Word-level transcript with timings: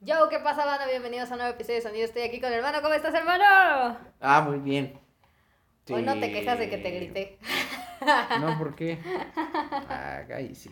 Yo, 0.00 0.28
¿qué 0.28 0.38
pasa, 0.38 0.66
banda? 0.66 0.86
Bienvenidos 0.86 1.30
a 1.30 1.34
un 1.34 1.38
nuevo 1.38 1.54
episodio 1.54 1.76
de 1.76 1.82
Sonido. 1.82 2.04
Estoy 2.04 2.22
aquí 2.22 2.38
con 2.38 2.50
el 2.50 2.56
hermano. 2.56 2.82
¿Cómo 2.82 2.92
estás, 2.94 3.14
hermano? 3.14 3.44
Ah, 4.20 4.42
muy 4.42 4.58
bien. 4.58 5.00
Hoy 5.90 6.02
no 6.02 6.18
te 6.20 6.32
quejas 6.32 6.58
de 6.58 6.68
que 6.68 6.78
te 6.78 6.90
grité. 6.90 7.38
No, 8.40 8.58
¿por 8.58 8.76
qué? 8.76 8.98
Ah, 9.88 10.22
cállese. 10.28 10.70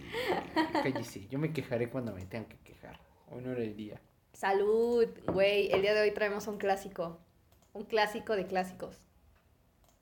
Cállese. 0.83 1.27
Yo 1.29 1.39
me 1.39 1.53
quejaré 1.53 1.89
cuando 1.89 2.13
me 2.13 2.27
tengan 2.27 2.49
que 2.49 2.59
quejar. 2.59 3.01
Hoy 3.31 3.43
no 3.43 3.53
era 3.53 3.63
el 3.63 3.75
día. 3.75 4.01
Salud, 4.35 5.09
güey. 5.27 5.73
El 5.73 5.81
día 5.83 5.95
de 5.95 6.03
hoy 6.03 6.11
traemos 6.11 6.47
un 6.47 6.59
clásico. 6.59 7.19
Un 7.73 7.85
clásico 7.85 8.37
de 8.37 8.47
clásicos. 8.47 9.09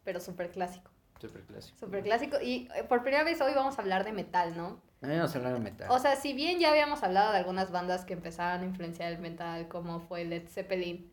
Pero 0.04 0.20
súper 0.20 0.50
clásico. 0.50 0.91
Súper 1.23 1.43
clásico. 1.43 1.79
Súper 1.79 2.02
clásico. 2.02 2.36
Y 2.43 2.68
eh, 2.75 2.82
por 2.82 3.02
primera 3.02 3.22
vez 3.22 3.41
hoy 3.41 3.52
vamos 3.54 3.79
a 3.79 3.82
hablar 3.82 4.04
de 4.04 4.12
metal, 4.12 4.57
¿no? 4.57 4.80
Mí 5.00 5.16
vamos 5.16 5.32
a 5.34 5.39
hablar 5.39 5.54
de 5.54 5.61
metal. 5.61 5.89
O 5.91 5.98
sea, 6.00 6.16
si 6.16 6.32
bien 6.32 6.59
ya 6.59 6.71
habíamos 6.71 7.02
hablado 7.04 7.30
de 7.30 7.39
algunas 7.39 7.71
bandas 7.71 8.04
que 8.04 8.12
empezaron 8.12 8.62
a 8.62 8.64
influenciar 8.64 9.12
el 9.12 9.18
metal, 9.21 9.68
como 9.68 10.00
fue 10.00 10.25
Led 10.25 10.48
Zeppelin, 10.48 11.13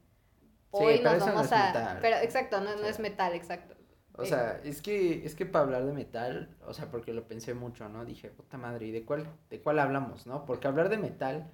hoy 0.72 0.98
pero 0.98 1.12
nos 1.12 1.18
eso 1.18 1.26
no 1.28 1.34
vamos 1.34 1.46
es 1.46 1.54
a. 1.54 1.68
metal. 1.68 1.98
Pero 2.02 2.18
exacto, 2.18 2.60
no, 2.60 2.76
no 2.76 2.86
es 2.86 3.00
metal, 3.00 3.34
exacto. 3.34 3.76
O 4.14 4.26
sea, 4.26 4.60
es 4.64 4.82
que, 4.82 5.26
es 5.26 5.34
que 5.36 5.46
para 5.46 5.64
hablar 5.64 5.86
de 5.86 5.94
metal, 5.94 6.50
o 6.66 6.74
sea, 6.74 6.92
porque 6.92 7.14
lo 7.14 7.28
pensé 7.28 7.54
mucho, 7.54 7.88
¿no? 7.88 8.04
Dije, 8.04 8.30
puta 8.30 8.58
madre, 8.58 8.88
¿y 8.88 8.92
de 8.92 9.06
cuál, 9.06 9.28
de 9.50 9.62
cuál 9.62 9.80
hablamos, 9.80 10.28
no? 10.28 10.46
Porque 10.46 10.68
hablar 10.68 10.90
de 10.90 10.98
metal, 10.98 11.50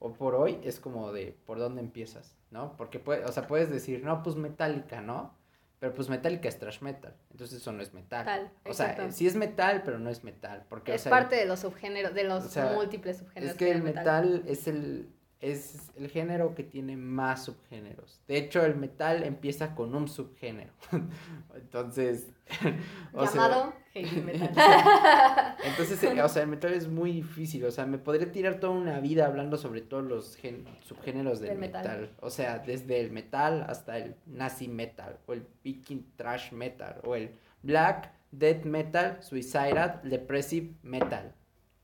o 0.00 0.12
por 0.14 0.34
hoy, 0.34 0.58
es 0.64 0.80
como 0.80 1.12
de 1.12 1.38
por 1.46 1.58
dónde 1.58 1.80
empiezas, 1.80 2.36
¿no? 2.50 2.76
Porque, 2.76 2.98
puede, 2.98 3.24
o 3.24 3.30
sea, 3.30 3.46
puedes 3.46 3.70
decir, 3.70 4.02
no, 4.02 4.22
pues 4.22 4.34
Metallica, 4.34 5.00
¿no? 5.00 5.36
Pero 5.80 5.94
pues 5.94 6.08
Metallica 6.08 6.48
es 6.48 6.58
trash 6.58 6.80
metal, 6.80 7.14
entonces 7.30 7.60
eso 7.60 7.72
no 7.72 7.82
es 7.82 7.94
metal. 7.94 8.24
Tal, 8.24 8.50
o 8.64 8.74
sea, 8.74 9.12
sí 9.12 9.28
es 9.28 9.36
metal, 9.36 9.82
pero 9.84 10.00
no 10.00 10.10
es 10.10 10.24
metal, 10.24 10.64
porque, 10.68 10.90
o 10.90 10.94
es 10.94 11.02
sea, 11.02 11.10
parte 11.10 11.36
de 11.36 11.46
los 11.46 11.60
subgéneros, 11.60 12.14
de 12.14 12.24
los 12.24 12.44
o 12.44 12.48
sea, 12.48 12.72
múltiples 12.72 13.18
subgéneros. 13.18 13.52
Es 13.52 13.56
que 13.56 13.70
el 13.70 13.82
metal 13.82 14.42
es 14.46 14.66
el, 14.66 15.08
es 15.40 15.90
el 15.96 16.08
género 16.10 16.54
que 16.56 16.64
tiene 16.64 16.96
más 16.96 17.44
subgéneros. 17.44 18.20
De 18.26 18.36
hecho, 18.38 18.64
el 18.64 18.74
metal 18.74 19.22
empieza 19.22 19.74
con 19.76 19.94
un 19.94 20.08
subgénero. 20.08 20.72
Entonces, 21.54 22.28
o 23.12 23.24
sea, 23.26 23.34
Llamado 23.48 23.72
heavy 23.92 24.20
metal. 24.24 25.56
entonces, 25.64 26.02
eh, 26.02 26.22
o 26.22 26.28
sea, 26.28 26.42
el 26.42 26.48
metal 26.48 26.72
es 26.72 26.88
muy 26.88 27.12
difícil. 27.12 27.64
O 27.64 27.70
sea, 27.70 27.86
me 27.86 27.98
podría 27.98 28.32
tirar 28.32 28.58
toda 28.58 28.72
una 28.72 28.98
vida 29.00 29.26
hablando 29.26 29.56
sobre 29.56 29.80
todos 29.80 30.04
los 30.04 30.36
gen- 30.36 30.66
subgéneros 30.82 31.40
del 31.40 31.50
Del 31.50 31.58
metal. 31.58 31.82
metal. 31.84 32.10
O 32.20 32.30
sea, 32.30 32.58
desde 32.58 33.00
el 33.00 33.10
metal 33.12 33.64
hasta 33.68 33.96
el 33.98 34.16
nazi 34.26 34.66
metal, 34.68 35.18
o 35.26 35.32
el 35.34 35.46
viking 35.62 36.04
trash 36.16 36.52
metal, 36.52 37.00
o 37.04 37.14
el 37.14 37.30
black 37.62 38.12
death 38.32 38.64
metal, 38.64 39.18
suicidal, 39.22 40.00
depressive 40.04 40.74
metal. 40.82 41.34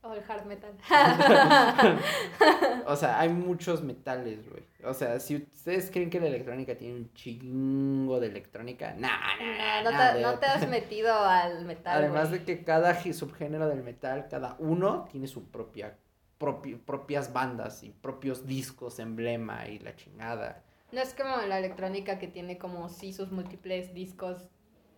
o 0.02 0.12
el 0.12 0.22
hard 0.28 0.44
metal. 0.46 0.72
O 2.94 2.96
sea, 2.96 3.18
hay 3.18 3.28
muchos 3.28 3.82
metales, 3.82 4.48
güey. 4.48 4.62
O 4.84 4.94
sea, 4.94 5.18
si 5.18 5.36
ustedes 5.36 5.90
creen 5.90 6.10
que 6.10 6.20
la 6.20 6.28
electrónica 6.28 6.76
tiene 6.76 6.94
un 6.94 7.12
chingo 7.12 8.20
de 8.20 8.28
electrónica, 8.28 8.94
nah, 8.96 9.08
nah, 9.58 9.82
no, 9.82 9.90
nah, 9.90 10.12
te, 10.12 10.20
no 10.22 10.38
te 10.38 10.46
has 10.46 10.68
metido 10.68 11.12
al 11.12 11.64
metal. 11.64 11.98
Además 11.98 12.30
de 12.30 12.44
que 12.44 12.62
cada 12.62 12.94
subgénero 13.02 13.66
del 13.68 13.82
metal, 13.82 14.28
cada 14.30 14.54
uno 14.60 15.08
tiene 15.10 15.26
su 15.26 15.50
propia, 15.50 15.98
propi- 16.38 16.78
propias 16.78 17.32
bandas 17.32 17.82
y 17.82 17.90
propios 17.90 18.46
discos, 18.46 19.00
emblema 19.00 19.66
y 19.68 19.80
la 19.80 19.96
chingada. 19.96 20.62
No 20.92 21.00
es 21.00 21.14
como 21.14 21.38
la 21.48 21.58
electrónica 21.58 22.20
que 22.20 22.28
tiene 22.28 22.56
como 22.58 22.88
sí 22.88 23.12
sus 23.12 23.32
múltiples 23.32 23.92
discos, 23.92 24.48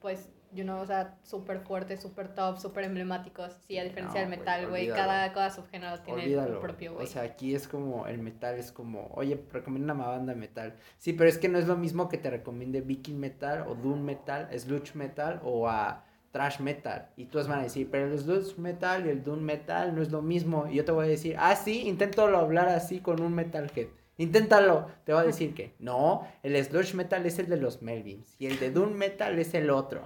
pues, 0.02 0.28
you 0.52 0.64
know, 0.64 0.80
o 0.80 0.86
sea, 0.86 1.16
súper 1.22 1.60
fuertes, 1.60 2.00
súper 2.00 2.34
top, 2.34 2.58
súper 2.58 2.84
emblemáticos. 2.84 3.52
Sí, 3.66 3.78
a 3.78 3.84
diferencia 3.84 4.22
No, 4.22 4.28
del 4.30 4.38
metal, 4.38 4.68
güey, 4.68 4.88
cada, 4.88 5.32
cada 5.32 5.50
subgénero 5.50 6.00
tiene 6.00 6.22
Olvídalo. 6.22 6.54
su 6.54 6.60
propio, 6.60 6.94
güey. 6.94 7.04
O 7.04 7.08
sea, 7.08 7.22
aquí 7.22 7.54
es 7.54 7.68
como, 7.68 8.06
el 8.06 8.18
metal 8.18 8.56
es 8.56 8.72
como, 8.72 9.08
oye, 9.14 9.42
recomienda 9.52 9.94
una 9.94 10.06
banda 10.06 10.34
de 10.34 10.40
metal. 10.40 10.74
Sí, 10.98 11.12
pero 11.12 11.28
es 11.28 11.38
que 11.38 11.48
no 11.48 11.58
es 11.58 11.66
lo 11.66 11.76
mismo 11.76 12.08
que 12.08 12.18
te 12.18 12.30
recomiende 12.30 12.80
Viking 12.80 13.18
Metal 13.18 13.64
o 13.68 13.74
Doom 13.74 14.02
Metal, 14.02 14.48
Sludge 14.58 14.94
Metal 14.94 15.40
o 15.44 15.68
a 15.68 16.04
Trash 16.32 16.60
Metal. 16.60 17.08
Y 17.16 17.26
tú 17.26 17.38
van 17.38 17.60
a 17.60 17.62
decir, 17.62 17.88
pero 17.90 18.06
el 18.06 18.18
Sludge 18.18 18.58
Metal 18.58 19.06
y 19.06 19.10
el 19.10 19.22
Doom 19.22 19.40
Metal 19.40 19.94
no 19.94 20.02
es 20.02 20.10
lo 20.10 20.22
mismo. 20.22 20.66
Y 20.68 20.76
yo 20.76 20.84
te 20.84 20.92
voy 20.92 21.06
a 21.06 21.08
decir, 21.08 21.36
ah, 21.38 21.56
sí, 21.56 21.88
inténtalo 21.88 22.38
hablar 22.38 22.68
así 22.68 23.00
con 23.00 23.20
un 23.22 23.34
Metalhead. 23.34 23.88
Inténtalo. 24.18 24.86
Te 25.04 25.12
va 25.12 25.20
a 25.20 25.24
decir 25.24 25.54
que 25.54 25.74
no, 25.78 26.26
el 26.42 26.62
Sludge 26.64 26.94
Metal 26.94 27.24
es 27.26 27.38
el 27.38 27.48
de 27.48 27.56
los 27.58 27.82
Melvins 27.82 28.34
y 28.38 28.46
el 28.46 28.58
de 28.58 28.70
Doom 28.70 28.92
Metal 28.92 29.38
es 29.38 29.52
el 29.54 29.70
otro. 29.70 30.02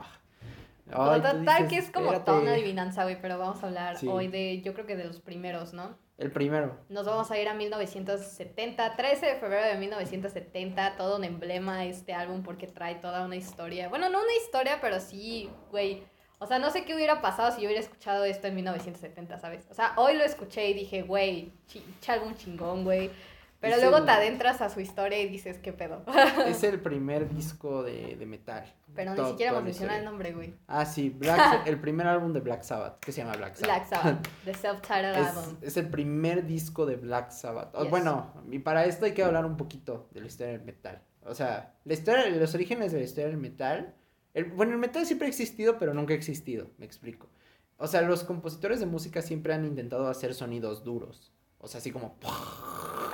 Ay, 0.92 1.20
total 1.20 1.68
que 1.68 1.76
es 1.78 1.90
como 1.90 2.12
toda 2.22 2.40
una 2.40 2.52
adivinanza, 2.52 3.02
güey, 3.04 3.20
pero 3.20 3.38
vamos 3.38 3.62
a 3.62 3.66
hablar 3.66 3.96
Sí. 3.96 4.06
hoy 4.08 4.28
de, 4.28 4.60
yo 4.62 4.72
creo 4.74 4.86
que 4.86 4.96
de 4.96 5.04
los 5.04 5.20
primeros, 5.20 5.72
¿no? 5.72 5.96
El 6.18 6.30
primero. 6.30 6.76
Nos 6.90 7.06
vamos 7.06 7.30
a 7.30 7.38
ir 7.38 7.48
a 7.48 7.54
1970, 7.54 8.96
13 8.96 9.26
de 9.26 9.34
febrero 9.36 9.66
de 9.66 9.76
1970, 9.78 10.96
todo 10.96 11.16
un 11.16 11.24
emblema 11.24 11.84
este 11.86 12.12
álbum 12.12 12.42
porque 12.42 12.66
trae 12.66 12.96
toda 12.96 13.24
una 13.24 13.36
historia. 13.36 13.88
Bueno, 13.88 14.10
no 14.10 14.18
una 14.20 14.34
historia, 14.44 14.78
pero 14.80 15.00
sí, 15.00 15.48
güey. 15.70 16.02
O 16.38 16.46
sea, 16.46 16.58
no 16.58 16.70
sé 16.70 16.84
qué 16.84 16.94
hubiera 16.94 17.20
pasado 17.20 17.50
si 17.52 17.60
yo 17.62 17.66
hubiera 17.68 17.82
escuchado 17.82 18.24
esto 18.24 18.46
en 18.46 18.54
1970, 18.54 19.38
¿sabes? 19.38 19.66
O 19.70 19.74
sea, 19.74 19.92
hoy 19.96 20.14
lo 20.16 20.24
escuché 20.24 20.68
y 20.68 20.74
dije, 20.74 21.02
güey, 21.02 21.52
chi 21.66 21.82
álbum 22.08 22.34
chingón, 22.34 22.84
güey. 22.84 23.10
Pero 23.60 23.74
Es 23.76 23.82
luego 23.82 23.98
el- 23.98 24.04
te 24.06 24.10
adentras 24.10 24.60
a 24.62 24.70
su 24.70 24.80
historia 24.80 25.20
y 25.20 25.28
dices, 25.28 25.58
¿qué 25.58 25.72
pedo? 25.72 26.02
Es 26.46 26.62
el 26.64 26.80
primer 26.80 27.28
disco 27.28 27.82
de, 27.82 28.16
de 28.16 28.26
metal. 28.26 28.64
Pero 28.94 29.14
ni 29.14 29.24
siquiera 29.28 29.52
hemos 29.52 29.64
mencionado 29.64 29.98
el 29.98 30.04
nombre, 30.04 30.32
güey. 30.32 30.54
Ah, 30.66 30.84
sí, 30.86 31.10
Black, 31.10 31.66
el 31.66 31.78
primer 31.80 32.06
álbum 32.06 32.32
de 32.32 32.40
Black 32.40 32.62
Sabbath, 32.62 32.98
que 33.00 33.12
se 33.12 33.20
llama 33.22 33.36
Black 33.36 33.54
Sabbath. 33.56 33.66
Black 33.66 33.88
Sabbath, 33.88 34.28
The 34.44 34.54
Self-Titled 34.54 35.14
Album. 35.14 35.56
es 35.62 35.76
el 35.76 35.88
primer 35.90 36.46
disco 36.46 36.86
de 36.86 36.96
Black 36.96 37.30
Sabbath. 37.30 37.74
O, 37.74 37.82
Yes. 37.82 37.90
Bueno, 37.90 38.32
y 38.50 38.58
para 38.60 38.86
esto 38.86 39.04
hay 39.04 39.12
que 39.12 39.22
hablar 39.22 39.44
un 39.44 39.56
poquito 39.56 40.08
de 40.12 40.20
la 40.22 40.26
historia 40.26 40.52
del 40.54 40.62
metal. 40.64 41.02
O 41.24 41.34
sea, 41.34 41.74
la 41.84 41.92
historia, 41.92 42.26
los 42.30 42.54
orígenes 42.54 42.92
de 42.92 42.98
la 42.98 43.04
historia 43.04 43.28
del 43.28 43.36
metal. 43.36 43.94
El, 44.32 44.44
bueno, 44.46 44.72
el 44.72 44.78
metal 44.78 45.04
siempre 45.06 45.26
ha 45.26 45.28
existido, 45.28 45.78
pero 45.78 45.92
nunca 45.94 46.14
ha 46.14 46.16
existido, 46.16 46.70
me 46.78 46.86
explico. 46.86 47.28
O 47.76 47.86
sea, 47.86 48.00
los 48.02 48.24
compositores 48.24 48.80
de 48.80 48.86
música 48.86 49.22
siempre 49.22 49.52
han 49.52 49.64
intentado 49.66 50.08
hacer 50.08 50.34
sonidos 50.34 50.82
duros. 50.82 51.32
O 51.58 51.68
sea, 51.68 51.78
así 51.78 51.90
como... 51.92 52.16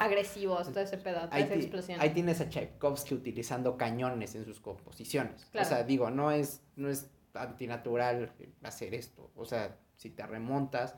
Agresivos, 0.07 0.69
todo 0.69 0.81
ese 0.81 0.99
pedo, 0.99 1.21
toda 1.21 1.39
esa 1.39 1.55
explosión. 1.55 2.01
ahí 2.01 2.11
tienes 2.11 2.41
a 2.41 2.49
Tchaikovsky 2.49 3.15
utilizando 3.15 3.77
cañones 3.77 4.35
en 4.35 4.45
sus 4.45 4.61
composiciones. 4.61 5.47
Claro. 5.53 5.67
O 5.67 5.69
sea, 5.69 5.85
digo, 5.85 6.11
no 6.11 6.31
es, 6.31 6.63
no 6.77 6.89
es 6.89 7.09
antinatural 7.35 8.33
hacer 8.63 8.95
esto. 8.95 9.31
O 9.37 9.45
sea, 9.45 9.77
si 9.97 10.11
te 10.11 10.27
remontas, 10.27 10.97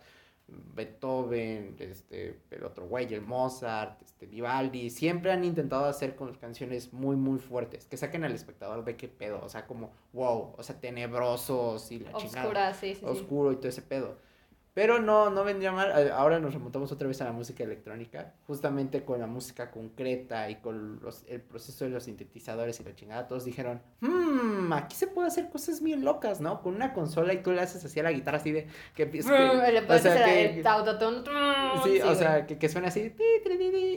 Beethoven, 0.48 1.76
este, 1.78 2.40
el 2.50 2.64
otro 2.64 2.86
güey, 2.86 3.12
el 3.12 3.20
Mozart, 3.20 4.00
este, 4.02 4.26
Vivaldi, 4.26 4.88
siempre 4.88 5.30
han 5.30 5.44
intentado 5.44 5.84
hacer 5.84 6.16
con 6.16 6.34
canciones 6.34 6.92
muy, 6.92 7.16
muy 7.16 7.38
fuertes, 7.38 7.84
que 7.84 7.96
saquen 7.96 8.24
al 8.24 8.32
espectador 8.32 8.84
de 8.84 8.96
qué 8.96 9.08
pedo, 9.08 9.40
o 9.42 9.48
sea, 9.48 9.66
como, 9.66 9.92
wow, 10.12 10.54
o 10.56 10.62
sea, 10.62 10.80
tenebrosos 10.80 11.92
y 11.92 11.98
la 12.00 12.14
chingada 12.14 12.44
Oscura, 12.44 12.74
sí, 12.74 12.94
sí, 12.94 13.00
sí. 13.00 13.06
oscuro 13.06 13.52
y 13.52 13.56
todo 13.56 13.68
ese 13.68 13.82
pedo. 13.82 14.16
Pero 14.78 15.00
no, 15.00 15.28
no 15.28 15.42
vendría 15.42 15.72
mal. 15.72 15.90
Ahora 16.12 16.38
nos 16.38 16.54
remontamos 16.54 16.92
otra 16.92 17.08
vez 17.08 17.20
a 17.20 17.24
la 17.24 17.32
música 17.32 17.64
electrónica, 17.64 18.34
justamente 18.46 19.02
con 19.04 19.18
la 19.18 19.26
música 19.26 19.72
concreta 19.72 20.48
y 20.50 20.54
con 20.60 21.00
los- 21.02 21.24
el 21.26 21.40
proceso 21.40 21.84
de 21.84 21.90
los 21.90 22.04
sintetizadores 22.04 22.78
y 22.78 22.84
la 22.84 22.94
chingada. 22.94 23.26
Todos 23.26 23.44
dijeron, 23.44 23.82
hmm, 24.00 24.72
aquí 24.72 24.94
se 24.94 25.08
puede 25.08 25.26
hacer 25.26 25.50
cosas 25.50 25.82
bien 25.82 26.04
locas, 26.04 26.40
¿no? 26.40 26.62
Con 26.62 26.76
una 26.76 26.92
consola 26.94 27.32
y 27.34 27.42
tú 27.42 27.50
le 27.50 27.60
haces 27.60 27.84
así 27.84 27.98
a 27.98 28.04
la 28.04 28.12
guitarra 28.12 28.36
así 28.38 28.52
de 28.52 28.68
que 28.94 29.06
Mm, 29.06 29.10
le 29.72 29.80
o 29.80 29.86
puedes 29.88 30.02
sea, 30.02 30.12
hacer 30.14 30.24
que- 30.52 30.60
el 30.60 30.66
autotune. 30.68 31.18
mm, 31.22 31.82
Sí, 31.82 32.00
o 32.00 32.04
güey. 32.04 32.16
sea, 32.16 32.46
que, 32.46 32.56
que 32.58 32.68
suena 32.68 32.86
así, 32.86 33.12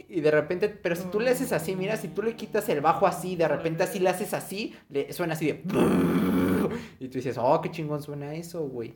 y 0.09 0.19
de 0.21 0.31
repente, 0.31 0.67
pero 0.67 0.95
si 0.95 1.03
tú 1.09 1.19
le 1.19 1.29
haces 1.29 1.51
así, 1.53 1.75
mira, 1.75 1.95
si 1.95 2.07
tú 2.07 2.23
le 2.23 2.35
quitas 2.35 2.67
el 2.69 2.81
bajo 2.81 3.05
así, 3.05 3.35
de 3.35 3.47
repente 3.47 3.83
así 3.83 3.99
le 3.99 4.09
haces 4.09 4.33
así, 4.33 4.75
le 4.89 5.13
suena 5.13 5.33
así 5.33 5.45
de... 5.45 5.61
Y 6.99 7.07
tú 7.09 7.19
dices, 7.19 7.37
oh, 7.39 7.61
qué 7.61 7.69
chingón 7.69 8.01
suena 8.01 8.33
eso, 8.33 8.61
güey. 8.67 8.95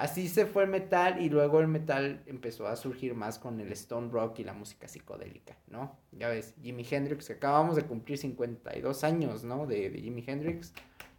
Así 0.00 0.28
se 0.30 0.46
fue 0.46 0.62
el 0.62 0.70
metal 0.70 1.20
y 1.20 1.28
luego 1.28 1.60
el 1.60 1.68
metal 1.68 2.22
empezó 2.24 2.66
a 2.66 2.74
surgir 2.76 3.14
más 3.14 3.38
con 3.38 3.60
el 3.60 3.70
stone 3.72 4.10
rock 4.10 4.38
y 4.38 4.44
la 4.44 4.54
música 4.54 4.88
psicodélica, 4.88 5.58
¿no? 5.66 5.98
Ya 6.12 6.30
ves, 6.30 6.54
Jimi 6.62 6.86
Hendrix, 6.90 7.26
que 7.26 7.34
acabamos 7.34 7.76
de 7.76 7.82
cumplir 7.82 8.16
52 8.16 9.04
años, 9.04 9.44
¿no? 9.44 9.66
De, 9.66 9.90
de 9.90 10.00
Jimi 10.00 10.24
Hendrix. 10.26 10.72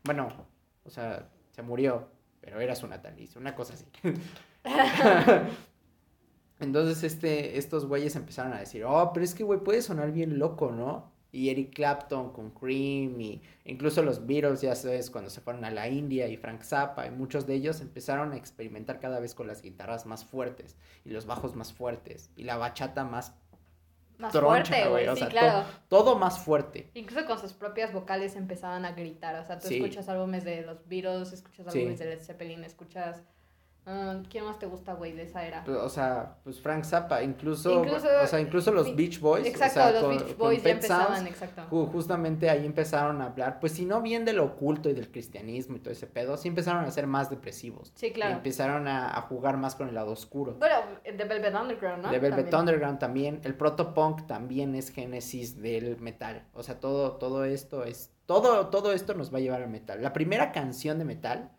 Bueno, 0.04 0.30
o 0.84 0.90
sea, 0.90 1.30
se 1.52 1.62
murió, 1.62 2.08
pero 2.40 2.60
era 2.60 2.74
su 2.74 2.88
natalicio, 2.88 3.40
una 3.40 3.54
cosa 3.54 3.76
así. 3.76 3.86
Entonces, 6.60 7.04
este, 7.04 7.60
estos 7.60 7.86
güeyes 7.86 8.16
empezaron 8.16 8.54
a 8.54 8.62
decir, 8.62 8.84
oh, 8.84 9.12
pero 9.14 9.24
es 9.24 9.36
que, 9.36 9.44
güey, 9.44 9.60
puede 9.60 9.84
sonar 9.84 10.12
bien 10.12 10.40
loco, 10.40 10.72
¿no? 10.72 11.12
Y 11.34 11.50
Eric 11.50 11.74
Clapton 11.74 12.34
con 12.34 12.50
Cream 12.52 13.20
y 13.22 13.42
incluso 13.66 14.02
los 14.04 14.26
Beatles, 14.28 14.62
ya 14.62 14.76
sabes, 14.76 15.10
cuando 15.10 15.30
se 15.30 15.40
fueron 15.40 15.64
a 15.64 15.72
la 15.72 15.88
India 15.88 16.28
y 16.28 16.36
Frank 16.36 16.62
Zappa 16.62 17.08
y 17.08 17.12
muchos 17.12 17.48
de 17.48 17.54
ellos 17.56 17.80
empezaron 17.80 18.34
a 18.34 18.36
experimentar 18.36 19.00
cada 19.00 19.20
vez 19.22 19.34
con 19.34 19.48
las 19.48 19.62
guitarras 19.62 20.06
más 20.06 20.26
fuertes 20.26 20.76
y 21.06 21.10
los 21.12 21.26
bajos 21.26 21.56
más 21.56 21.72
fuertes 21.72 22.30
y 22.36 22.44
la 22.44 22.58
bachata 22.58 23.06
más, 23.06 23.34
Más 24.18 24.34
troncha, 24.34 24.74
fuerte, 24.76 24.90
güey, 24.90 25.04
güey, 25.06 25.08
o 25.08 25.14
sí, 25.16 25.20
sea, 25.22 25.30
claro. 25.30 25.66
todo 25.88 26.18
más 26.18 26.38
fuerte. 26.40 26.90
Incluso 26.94 27.26
con 27.26 27.40
sus 27.40 27.54
propias 27.54 27.92
vocales 27.94 28.36
empezaban 28.36 28.84
a 28.86 28.92
gritar. 28.92 29.34
O 29.40 29.46
sea, 29.46 29.58
tú 29.58 29.68
Sí. 29.70 29.76
escuchas 29.78 30.10
álbumes 30.10 30.44
de 30.44 30.62
los 30.64 30.86
Beatles, 30.88 31.32
escuchas 31.34 31.72
Sí. 31.72 31.80
álbumes 31.80 31.98
de 32.00 32.06
Led 32.06 32.22
Zeppelin, 32.22 32.64
escuchas 32.64 33.24
Ah, 33.86 34.22
¿Quién 34.30 34.46
más 34.46 34.60
te 34.60 34.68
gusta, 34.68 34.94
güey, 34.94 35.12
de 35.14 35.24
esa 35.24 35.44
era? 35.44 35.64
Pues, 35.64 35.76
O 35.78 35.90
sea, 35.90 36.36
pues 36.44 36.62
Frank 36.62 36.84
Zappa, 36.84 37.24
incluso, 37.24 37.84
Incluso- 37.84 38.08
o 38.24 38.28
sea, 38.28 38.40
incluso 38.40 38.72
los 38.72 38.96
Beach 38.96 39.20
Boys, 39.20 39.48
Exacto, 39.48 39.80
o 39.80 39.84
sea, 39.84 39.92
los 39.92 40.02
con- 40.04 40.18
Beach 40.18 40.38
Boys 40.38 40.64
ya 40.64 40.70
empezaban, 40.70 41.16
Sounds, 41.16 41.30
exacto. 41.32 41.64
ju- 41.72 41.92
justamente 41.92 42.50
ahí 42.52 42.64
empezaron 42.66 43.22
a 43.22 43.26
hablar, 43.26 43.60
pues 43.60 43.72
si 43.74 43.86
no 43.86 44.02
bien 44.04 44.24
del 44.24 44.40
oculto 44.40 44.88
y 44.88 44.94
del 44.94 45.10
cristianismo 45.12 45.78
y 45.78 45.80
todo 45.80 45.92
ese 45.94 46.06
pedo, 46.06 46.38
sí 46.38 46.48
empezaron 46.48 46.86
a 46.86 46.92
ser 46.92 47.08
más 47.08 47.32
depresivos. 47.32 47.92
Sí, 47.96 48.08
Y 48.08 48.12
claro. 48.14 48.36
empezaron 48.36 48.88
a, 48.88 49.18
a 49.18 49.22
jugar 49.24 49.58
más 49.58 49.74
con 49.76 49.88
el 49.90 49.96
lado 49.96 50.12
oscuro. 50.12 50.58
Bueno, 50.60 50.76
de 51.04 51.24
Velvet 51.26 51.56
Underground, 51.56 52.04
¿no? 52.04 52.12
De 52.12 52.20
Velvet 52.20 52.50
También. 52.52 52.60
Underground 52.60 53.00
también, 53.00 53.42
el 53.44 53.56
protopunk 53.56 54.28
también 54.28 54.76
es 54.76 54.92
génesis 54.92 55.60
del 55.60 56.00
metal. 56.00 56.46
O 56.54 56.62
sea, 56.62 56.80
todo, 56.80 57.14
todo 57.14 57.46
esto 57.46 57.84
es. 57.84 58.12
Todo, 58.28 58.68
todo 58.68 58.94
esto 58.94 59.16
nos 59.16 59.34
va 59.34 59.40
a 59.40 59.42
llevar 59.42 59.64
al 59.64 59.70
metal. 59.70 60.02
La 60.04 60.14
primera 60.14 60.52
canción 60.52 61.00
de 61.00 61.04
metal 61.06 61.52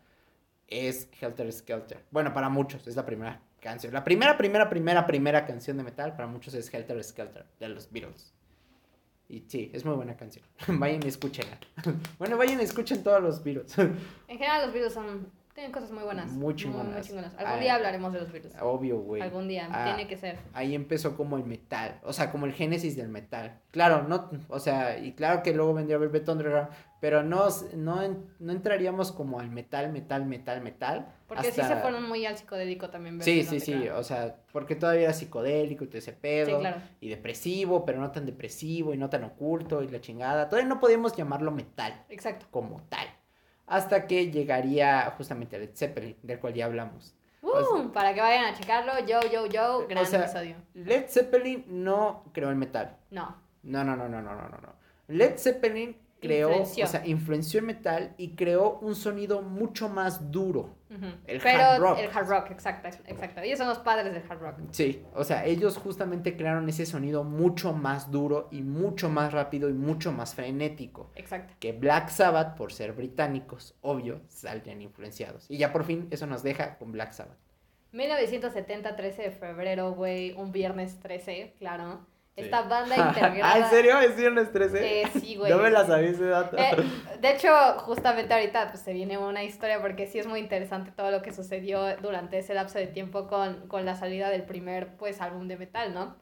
es 0.73 1.07
Helter 1.19 1.51
Skelter. 1.51 2.03
Bueno, 2.11 2.33
para 2.33 2.49
muchos 2.49 2.87
es 2.87 2.95
la 2.95 3.05
primera 3.05 3.39
canción. 3.59 3.93
La 3.93 4.03
primera, 4.03 4.37
primera, 4.37 4.69
primera, 4.69 5.05
primera 5.05 5.45
canción 5.45 5.77
de 5.77 5.83
metal 5.83 6.15
para 6.15 6.27
muchos 6.27 6.53
es 6.53 6.73
Helter 6.73 7.03
Skelter 7.03 7.45
de 7.59 7.69
los 7.69 7.91
Beatles. 7.91 8.33
Y 9.29 9.43
sí, 9.47 9.71
es 9.73 9.85
muy 9.85 9.95
buena 9.95 10.15
canción. 10.15 10.45
vayan 10.67 11.01
y 11.03 11.07
escúchenla. 11.07 11.57
bueno, 12.19 12.37
vayan 12.37 12.59
y 12.59 12.63
escuchen 12.63 13.03
todos 13.03 13.21
los 13.21 13.43
Beatles. 13.43 13.77
En 14.27 14.37
general, 14.37 14.65
los 14.65 14.73
Beatles 14.73 14.93
son. 14.93 15.31
Tienen 15.53 15.71
cosas 15.71 15.91
muy 15.91 16.03
buenas. 16.03 16.31
Muy 16.31 16.55
chingonas. 16.55 17.07
Algún 17.11 17.35
Ah, 17.45 17.57
día 17.59 17.75
hablaremos 17.75 18.11
de 18.11 18.19
los 18.19 18.31
Beatles. 18.31 18.55
Obvio, 18.59 18.97
güey. 18.99 19.21
Algún 19.21 19.47
día. 19.47 19.69
Ah, 19.71 19.83
Tiene 19.85 20.07
que 20.07 20.17
ser. 20.17 20.39
ahí 20.53 20.73
empezó 20.73 21.15
como 21.15 21.37
el 21.37 21.43
metal, 21.43 21.99
o 22.03 22.11
sea, 22.11 22.31
como 22.31 22.47
el 22.47 22.53
génesis 22.53 22.95
del 22.95 23.07
metal. 23.09 23.59
Claro, 23.69 24.01
no, 24.07 24.31
o 24.47 24.59
sea, 24.59 24.97
y 24.97 25.11
claro 25.13 25.43
que 25.43 25.53
luego 25.53 25.75
vendría 25.75 25.99
Velvet 25.99 26.27
Underground, 26.27 26.69
pero 26.99 27.21
no, 27.21 27.49
no, 27.75 28.01
no 28.39 28.51
entraríamos 28.51 29.11
como 29.11 29.39
al 29.39 29.51
metal, 29.51 29.91
metal, 29.91 30.25
metal, 30.25 30.61
metal. 30.61 31.13
Porque 31.27 31.51
sí 31.51 31.61
hasta- 31.61 31.75
se 31.75 31.81
fueron 31.81 32.07
muy 32.09 32.25
al 32.25 32.35
psicodélico 32.35 32.89
también. 32.89 33.21
Sí, 33.21 33.37
Velvet 33.43 33.49
sí, 33.49 33.59
sí, 33.59 33.73
Underground. 33.73 34.01
o 34.01 34.03
sea, 34.03 34.35
porque 34.51 34.75
todavía 34.75 35.03
era 35.03 35.13
psicodélico 35.13 35.83
y 35.83 35.87
todo 35.87 35.99
ese 35.99 36.13
pedo. 36.13 36.47
Sí, 36.47 36.55
claro. 36.61 36.77
Y 36.99 37.09
depresivo, 37.09 37.85
pero 37.85 37.99
no 37.99 38.09
tan 38.11 38.25
depresivo 38.25 38.91
y 38.93 38.97
no 38.97 39.07
tan 39.07 39.23
oculto 39.23 39.83
y 39.83 39.87
la 39.87 40.01
chingada. 40.01 40.49
Todavía 40.49 40.67
no 40.69 40.79
podíamos 40.79 41.15
llamarlo 41.15 41.51
metal 41.51 41.93
Exacto. 42.09 42.47
como 42.49 42.81
tal. 42.89 43.05
Hasta 43.67 44.07
que 44.07 44.29
llegaría 44.31 45.13
justamente 45.17 45.57
Led 45.57 45.71
Zeppelin, 45.75 46.17
del 46.21 46.39
cual 46.39 46.53
ya 46.53 46.65
hablamos. 46.65 47.15
Uh, 47.41 47.49
O 47.49 47.91
para 47.91 48.13
que 48.13 48.21
vayan 48.21 48.45
a 48.45 48.53
checarlo. 48.57 48.93
Yo, 49.05 49.19
yo, 49.31 49.45
yo. 49.47 49.85
Gran 49.87 50.03
O 50.03 50.05
sea, 50.07 50.21
episodio. 50.21 50.55
Led 50.73 51.05
Zeppelin 51.09 51.65
no 51.67 52.23
creó 52.33 52.49
el 52.49 52.55
metal. 52.55 52.97
No, 53.11 53.35
no, 53.63 53.83
no, 53.83 53.95
no, 53.95 54.07
no, 54.07 54.21
no, 54.21 54.33
no, 54.35 54.49
no. 54.49 54.73
Led 55.07 55.37
Zeppelin 55.37 55.95
creó, 56.27 56.49
Influenció. 56.49 56.85
o 56.85 56.87
sea, 56.87 57.05
influenció 57.05 57.59
el 57.59 57.65
metal 57.67 58.13
y 58.17 58.35
creó 58.35 58.79
un 58.79 58.95
sonido 58.95 59.41
mucho 59.41 59.89
más 59.89 60.31
duro. 60.31 60.75
El 61.25 61.39
Pero 61.41 61.63
hard 61.63 61.81
rock. 61.81 61.97
el 61.99 62.09
hard 62.15 62.27
rock, 62.29 62.51
exacto, 62.51 62.87
exacto. 63.07 63.41
Ellos 63.41 63.57
son 63.57 63.67
los 63.67 63.79
padres 63.79 64.13
del 64.13 64.21
hard 64.29 64.39
rock. 64.39 64.59
Sí, 64.69 65.01
o 65.15 65.23
sea, 65.23 65.43
ellos 65.45 65.77
justamente 65.77 66.37
crearon 66.37 66.69
ese 66.69 66.85
sonido 66.85 67.23
mucho 67.23 67.73
más 67.73 68.11
duro 68.11 68.47
y 68.51 68.61
mucho 68.61 69.09
más 69.09 69.33
rápido 69.33 69.69
y 69.69 69.73
mucho 69.73 70.11
más 70.11 70.35
frenético. 70.35 71.09
Exacto. 71.15 71.55
Que 71.59 71.71
Black 71.71 72.09
Sabbath, 72.09 72.55
por 72.55 72.71
ser 72.71 72.93
británicos, 72.93 73.75
obvio, 73.81 74.21
saldrían 74.27 74.81
influenciados. 74.83 75.49
Y 75.49 75.57
ya 75.57 75.73
por 75.73 75.83
fin 75.83 76.07
eso 76.11 76.27
nos 76.27 76.43
deja 76.43 76.77
con 76.77 76.91
Black 76.91 77.13
Sabbath. 77.13 77.37
1970, 77.91 78.95
13 78.95 79.21
de 79.23 79.31
febrero, 79.31 79.93
güey. 79.93 80.31
Un 80.33 80.51
viernes 80.51 80.99
13, 80.99 81.55
claro. 81.57 82.05
Sí. 82.35 82.41
Esta 82.41 82.63
banda 82.63 82.95
integrada. 83.09 83.53
ah, 83.53 83.59
¿en 83.59 83.69
serio? 83.69 83.99
¿Es 83.99 84.15
viernes 84.15 84.51
13? 84.51 85.01
Eh, 85.03 85.07
sí, 85.19 85.35
güey. 85.35 85.51
No 85.51 85.59
me 85.59 85.69
la 85.69 85.85
sabía 85.85 86.09
ese 86.09 86.25
dato. 86.25 86.57
Eh, 86.57 86.75
de 87.21 87.31
hecho, 87.31 87.49
justamente 87.79 88.33
ahorita 88.33 88.69
pues, 88.71 88.81
se 88.81 88.91
viene 88.93 89.17
una 89.19 89.43
historia 89.43 89.79
porque 89.81 90.07
sí 90.07 90.17
es 90.19 90.25
muy 90.25 90.39
interesante 90.39 90.91
todo 90.91 91.11
lo 91.11 91.21
que 91.21 91.31
sucedió 91.31 91.95
durante 91.97 92.39
ese 92.39 92.53
lapso 92.55 92.79
de 92.79 92.87
tiempo 92.87 93.27
con, 93.27 93.67
con 93.67 93.85
la 93.85 93.95
salida 93.95 94.29
del 94.29 94.43
primer 94.43 94.95
pues 94.97 95.21
álbum 95.21 95.47
de 95.47 95.57
metal, 95.57 95.93
¿no? 95.93 96.15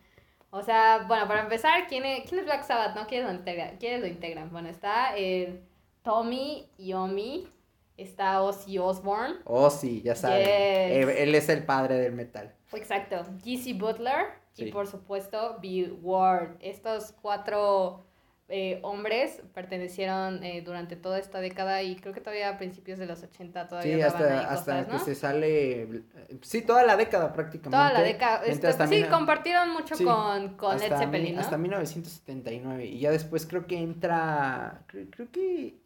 O 0.49 0.61
sea, 0.63 1.05
bueno, 1.07 1.29
para 1.29 1.43
empezar, 1.43 1.87
¿quién 1.87 2.03
es, 2.03 2.27
quién 2.27 2.39
es 2.39 2.45
Black 2.45 2.63
Sabbath, 2.65 2.93
no? 2.93 3.07
¿Quiénes 3.07 3.31
lo, 3.31 3.39
integra- 3.39 3.77
quiénes 3.79 4.01
lo 4.01 4.07
integran? 4.07 4.49
Bueno, 4.51 4.67
está 4.67 5.15
el 5.15 5.63
Tommy 6.03 6.69
Yomi, 6.77 7.47
está 7.95 8.41
Ozzy 8.41 8.77
Osbourne, 8.79 9.35
Oh, 9.45 9.69
sí, 9.69 10.01
ya 10.01 10.13
saben. 10.15 10.39
Yes. 10.39 10.47
Eh, 10.49 11.23
él 11.23 11.35
es 11.35 11.47
el 11.47 11.63
padre 11.63 11.95
del 11.95 12.11
metal. 12.11 12.53
exacto, 12.73 13.23
GC 13.45 13.77
Butler 13.77 14.40
Sí. 14.53 14.65
y 14.65 14.71
por 14.71 14.87
supuesto 14.87 15.57
Bill 15.61 15.97
Ward. 16.01 16.57
Estos 16.59 17.13
cuatro 17.21 18.05
eh, 18.53 18.79
hombres 18.83 19.41
pertenecieron 19.53 20.43
eh, 20.43 20.61
durante 20.61 20.97
toda 20.97 21.19
esta 21.19 21.39
década 21.39 21.83
y 21.83 21.95
creo 21.95 22.13
que 22.13 22.19
todavía 22.19 22.49
a 22.49 22.57
principios 22.57 22.99
de 22.99 23.05
los 23.05 23.23
80 23.23 23.69
todavía 23.69 23.95
Sí, 23.95 24.01
hasta, 24.01 24.39
ahí 24.39 24.45
hasta 24.49 24.71
cosas, 24.73 24.85
que 24.87 24.91
¿no? 24.93 24.99
se 24.99 25.15
sale. 25.15 25.81
eh, 25.83 26.03
Sí, 26.41 26.61
toda 26.63 26.83
la 26.83 26.97
década 26.97 27.31
prácticamente. 27.31 27.77
Toda 27.77 27.93
la 27.93 28.01
década. 28.01 28.43
este, 28.45 28.59
pues 28.59 28.73
sí, 28.73 28.77
también- 28.77 29.07
compartieron 29.09 29.69
mucho 29.69 29.95
sí, 29.95 30.03
con, 30.03 30.57
con 30.57 30.75
Led 30.77 30.83
hasta 30.83 30.97
Zeppelin, 30.99 31.35
¿no? 31.35 31.41
Hasta 31.41 31.57
1979. 31.57 32.85
Y 32.87 32.99
ya 32.99 33.11
después 33.11 33.45
creo 33.45 33.65
que 33.67 33.77
entra. 33.77 34.83
Creo, 34.87 35.07
creo 35.09 35.31
que. 35.31 35.79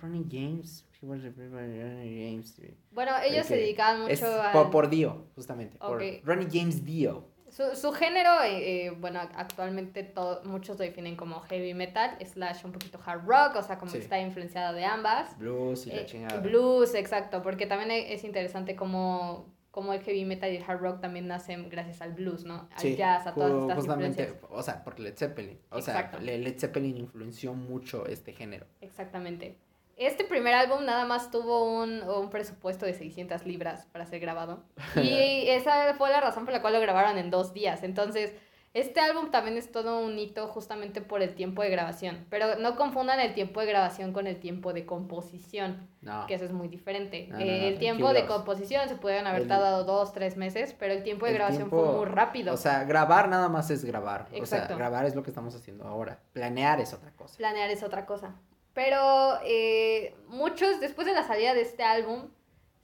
Ronnie 0.00 0.24
James. 0.30 0.86
James. 1.02 2.56
Bueno, 2.92 3.12
ellos 3.24 3.46
se 3.46 3.56
dedicaban 3.56 4.02
mucho 4.02 4.26
a... 4.42 4.52
por, 4.52 4.70
por 4.70 4.88
Dio, 4.88 5.26
justamente. 5.34 5.76
Por 5.78 5.96
Ok. 6.02 6.02
Ronnie 6.24 6.48
James 6.50 6.84
Dio. 6.84 7.28
Su, 7.56 7.74
su 7.74 7.90
género, 7.92 8.42
eh, 8.42 8.86
eh, 8.86 8.90
bueno, 8.90 9.18
actualmente 9.34 10.02
todo, 10.02 10.42
muchos 10.44 10.78
lo 10.78 10.84
definen 10.84 11.16
como 11.16 11.40
heavy 11.40 11.72
metal, 11.72 12.18
slash 12.22 12.66
un 12.66 12.72
poquito 12.72 12.98
hard 13.02 13.24
rock, 13.26 13.56
o 13.56 13.62
sea, 13.62 13.78
como 13.78 13.90
Sí. 13.90 13.96
que 13.96 14.04
está 14.04 14.20
influenciada 14.20 14.74
de 14.74 14.84
ambas. 14.84 15.38
Blues 15.38 15.86
y 15.86 15.90
la 15.90 16.02
Eh, 16.02 16.04
chingada. 16.06 16.40
blues, 16.40 16.94
exacto, 16.94 17.40
porque 17.42 17.64
también 17.66 17.90
e- 17.92 18.12
es 18.12 18.24
interesante 18.24 18.76
cómo, 18.76 19.54
cómo 19.70 19.94
el 19.94 20.02
heavy 20.02 20.26
metal 20.26 20.52
y 20.52 20.56
el 20.58 20.64
hard 20.68 20.80
rock 20.80 21.00
también 21.00 21.28
nacen 21.28 21.70
gracias 21.70 22.02
al 22.02 22.12
blues, 22.12 22.44
¿no? 22.44 22.68
Al 22.74 22.78
Sí, 22.78 22.94
jazz, 22.94 23.26
a 23.26 23.32
todas 23.34 23.52
estas 23.62 23.76
justamente, 23.78 24.22
influencias. 24.24 24.50
o 24.50 24.62
sea, 24.62 24.84
por 24.84 25.00
Led 25.00 25.16
Zeppelin. 25.16 25.58
O 25.70 25.78
Exacto. 25.78 26.18
sea, 26.18 26.26
Le- 26.26 26.36
Led 26.38 26.58
Zeppelin 26.58 26.96
influenció 26.98 27.54
mucho 27.54 28.04
este 28.06 28.34
género. 28.34 28.66
Exactamente. 28.82 29.56
Este 29.96 30.24
primer 30.24 30.54
álbum 30.54 30.84
nada 30.84 31.06
más 31.06 31.30
tuvo 31.30 31.64
un, 31.82 32.02
un 32.02 32.28
presupuesto 32.28 32.84
de 32.84 32.92
600 32.92 33.46
libras 33.46 33.86
para 33.92 34.04
ser 34.06 34.20
grabado. 34.20 34.62
Y 35.02 35.48
esa 35.48 35.94
fue 35.94 36.10
la 36.10 36.20
razón 36.20 36.44
por 36.44 36.52
la 36.52 36.60
cual 36.60 36.74
lo 36.74 36.80
grabaron 36.80 37.16
en 37.16 37.30
dos 37.30 37.54
días. 37.54 37.82
Entonces, 37.82 38.34
este 38.74 39.00
álbum 39.00 39.30
también 39.30 39.56
es 39.56 39.72
todo 39.72 40.00
un 40.04 40.18
hito 40.18 40.48
justamente 40.48 41.00
por 41.00 41.22
el 41.22 41.34
tiempo 41.34 41.62
de 41.62 41.70
grabación. 41.70 42.26
Pero 42.28 42.56
no 42.56 42.76
confundan 42.76 43.20
el 43.20 43.32
tiempo 43.32 43.60
de 43.60 43.66
grabación 43.68 44.12
con 44.12 44.26
el 44.26 44.38
tiempo 44.38 44.74
de 44.74 44.84
composición, 44.84 45.88
No. 46.02 46.26
que 46.26 46.34
eso 46.34 46.44
es 46.44 46.52
muy 46.52 46.68
diferente. 46.68 47.26
No, 47.30 47.38
no, 47.38 47.42
Eh, 47.42 47.68
el 47.68 47.78
tiempo 47.78 48.12
de 48.12 48.26
composición 48.26 48.86
se 48.90 48.96
pudieron 48.96 49.26
haber 49.26 49.42
El- 49.42 49.48
tardado 49.48 49.84
dos, 49.84 50.12
tres 50.12 50.36
meses, 50.36 50.76
pero 50.78 50.92
el 50.92 51.02
tiempo 51.04 51.24
de 51.24 51.32
el 51.32 51.38
grabación 51.38 51.70
tiempo- 51.70 51.86
fue 51.86 51.96
muy 51.96 52.04
rápido. 52.04 52.52
O 52.52 52.58
sea, 52.58 52.84
grabar 52.84 53.30
nada 53.30 53.48
más 53.48 53.70
es 53.70 53.82
grabar. 53.82 54.26
O 54.38 54.44
sea, 54.44 54.66
grabar 54.66 55.06
es 55.06 55.14
lo 55.14 55.22
que 55.22 55.30
estamos 55.30 55.54
haciendo 55.54 55.86
ahora. 55.86 56.18
Planear 56.34 56.80
es 56.82 56.92
otra 56.92 57.12
cosa. 57.12 57.34
Planear 57.38 57.70
es 57.70 57.82
otra 57.82 58.04
cosa. 58.04 58.34
Pero 58.76 59.38
eh, 59.42 60.14
muchos, 60.28 60.80
después 60.80 61.06
de 61.06 61.14
la 61.14 61.22
salida 61.24 61.54
de 61.54 61.62
este 61.62 61.82
álbum, 61.82 62.28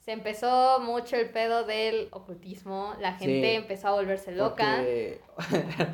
se 0.00 0.12
empezó 0.12 0.80
mucho 0.80 1.16
el 1.16 1.28
pedo 1.28 1.64
del 1.64 2.08
ocultismo. 2.12 2.94
La 2.98 3.12
gente 3.12 3.50
Sí. 3.50 3.56
empezó 3.56 3.88
a 3.88 3.92
volverse 3.92 4.32
loca. 4.32 4.76
Porque, 4.78 5.20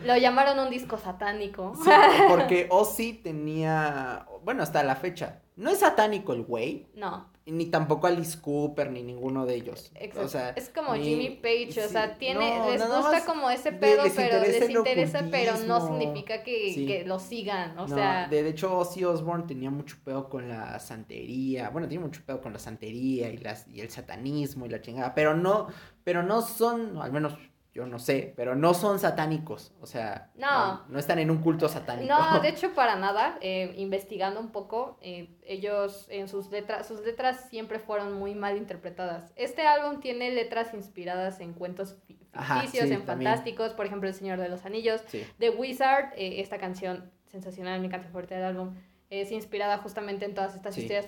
Lo 0.04 0.16
llamaron 0.16 0.60
un 0.60 0.70
disco 0.70 0.98
satánico. 0.98 1.74
sí, 1.84 1.90
porque 2.28 2.68
Ozzy 2.70 3.12
tenía, 3.12 4.24
bueno, 4.44 4.62
hasta 4.62 4.82
la 4.82 4.96
fecha, 4.96 5.42
no 5.56 5.70
es 5.70 5.78
satánico 5.78 6.32
el 6.32 6.42
güey, 6.42 6.86
No, 6.94 7.30
ni 7.46 7.66
tampoco 7.66 8.06
Alice 8.06 8.38
Cooper, 8.40 8.90
ni 8.90 9.02
ninguno 9.02 9.46
de 9.46 9.54
ellos. 9.54 9.90
exacto. 9.94 10.20
O 10.26 10.28
sea, 10.28 10.50
es 10.50 10.68
como 10.68 10.94
ni- 10.94 11.04
Jimmy 11.04 11.30
Page, 11.36 11.82
o 11.84 11.88
sea, 11.88 12.18
tiene, 12.18 12.58
no, 12.58 12.70
les 12.70 12.86
gusta 12.86 13.24
como 13.24 13.48
ese 13.50 13.72
pedo, 13.72 14.04
les 14.04 14.12
pero 14.12 14.40
les 14.40 14.68
interesa, 14.70 15.24
pero 15.30 15.56
no 15.66 15.80
significa 15.86 16.42
que, 16.42 16.72
Sí. 16.74 16.86
que 16.86 17.04
lo 17.06 17.18
sigan. 17.18 17.78
O 17.78 17.86
no, 17.88 17.94
sea, 17.96 18.28
de, 18.28 18.42
de 18.42 18.50
hecho 18.50 18.76
Ozzy 18.76 19.04
Osbourne 19.04 19.44
tenía 19.46 19.70
mucho 19.70 19.96
pedo 20.04 20.28
con 20.28 20.48
la 20.48 20.78
santería, 20.78 21.70
bueno, 21.70 21.88
tiene 21.88 22.04
mucho 22.04 22.20
pedo 22.26 22.40
con 22.40 22.52
la 22.52 22.58
santería 22.58 23.30
y 23.30 23.38
las 23.38 23.66
y 23.68 23.80
el 23.80 23.90
satanismo 23.90 24.66
y 24.66 24.68
la 24.68 24.80
chingada, 24.82 25.14
pero 25.14 25.34
no, 25.34 25.68
pero 26.04 26.22
no 26.22 26.42
son, 26.42 26.98
al 26.98 27.12
menos 27.12 27.34
yo 27.74 27.86
no 27.86 27.98
sé, 27.98 28.32
pero 28.36 28.54
no 28.56 28.74
son 28.74 28.98
satánicos, 28.98 29.72
o 29.80 29.86
sea, 29.86 30.30
No. 30.34 30.84
no, 30.88 30.98
están 30.98 31.18
en 31.18 31.30
un 31.30 31.38
culto 31.38 31.68
satánico. 31.68 32.12
No, 32.12 32.40
de 32.40 32.48
hecho 32.48 32.72
para 32.74 32.96
nada. 32.96 33.38
eh, 33.40 33.74
investigando 33.76 34.40
un 34.40 34.50
poco, 34.50 34.98
eh, 35.00 35.36
ellos 35.44 36.06
en 36.10 36.28
sus 36.28 36.50
letras, 36.50 36.88
sus 36.88 37.00
letras 37.00 37.46
siempre 37.50 37.78
fueron 37.78 38.14
muy 38.14 38.34
mal 38.34 38.56
interpretadas. 38.56 39.32
Este 39.36 39.66
álbum 39.66 40.00
tiene 40.00 40.30
letras 40.32 40.74
inspiradas 40.74 41.40
en 41.40 41.52
cuentos 41.52 41.96
Ajá, 42.32 42.60
ficticios, 42.62 42.88
sí, 42.88 42.94
en 42.94 43.04
también. 43.04 43.30
fantásticos, 43.30 43.74
por 43.74 43.86
ejemplo 43.86 44.08
El 44.08 44.14
Señor 44.14 44.38
de 44.40 44.48
los 44.48 44.64
Anillos. 44.64 45.02
Sí. 45.08 45.24
The 45.38 45.50
Wizard, 45.50 46.12
eh, 46.16 46.40
esta 46.40 46.58
canción 46.58 47.10
sensacional, 47.26 47.80
mi 47.80 47.88
canción 47.90 48.10
favorita 48.12 48.34
del 48.36 48.44
álbum, 48.44 48.74
es 49.10 49.32
inspirada 49.32 49.78
justamente 49.78 50.24
en 50.26 50.34
todas 50.34 50.54
estas 50.54 50.74
Sí. 50.74 50.82
historias 50.82 51.06